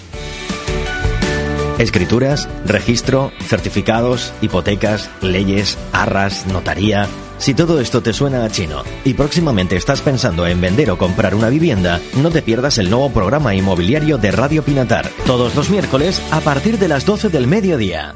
Escrituras, 1.80 2.48
registro, 2.66 3.32
certificados, 3.42 4.32
hipotecas, 4.42 5.10
leyes, 5.22 5.78
arras, 5.92 6.46
notaría. 6.48 7.08
Si 7.40 7.54
todo 7.54 7.82
esto 7.82 8.02
te 8.02 8.14
suena 8.14 8.46
a 8.46 8.50
chino 8.50 8.84
y 9.04 9.16
próximamente 9.16 9.76
estás 9.76 10.02
pensando 10.02 10.46
en 10.48 10.62
vender 10.62 10.92
o 10.92 10.98
comprar 10.98 11.36
una 11.36 11.50
vivienda, 11.50 12.00
no 12.22 12.30
te 12.30 12.42
pierdas 12.44 12.78
el 12.78 12.90
nuevo 12.90 13.10
programa 13.12 13.56
inmobiliario 13.56 14.18
de 14.18 14.32
Radio 14.32 14.64
Pinatar, 14.64 15.10
todos 15.26 15.56
los 15.56 15.70
miércoles 15.70 16.22
a 16.32 16.40
partir 16.42 16.78
de 16.78 16.88
las 16.88 17.06
12 17.06 17.30
del 17.30 17.48
mediodía. 17.48 18.14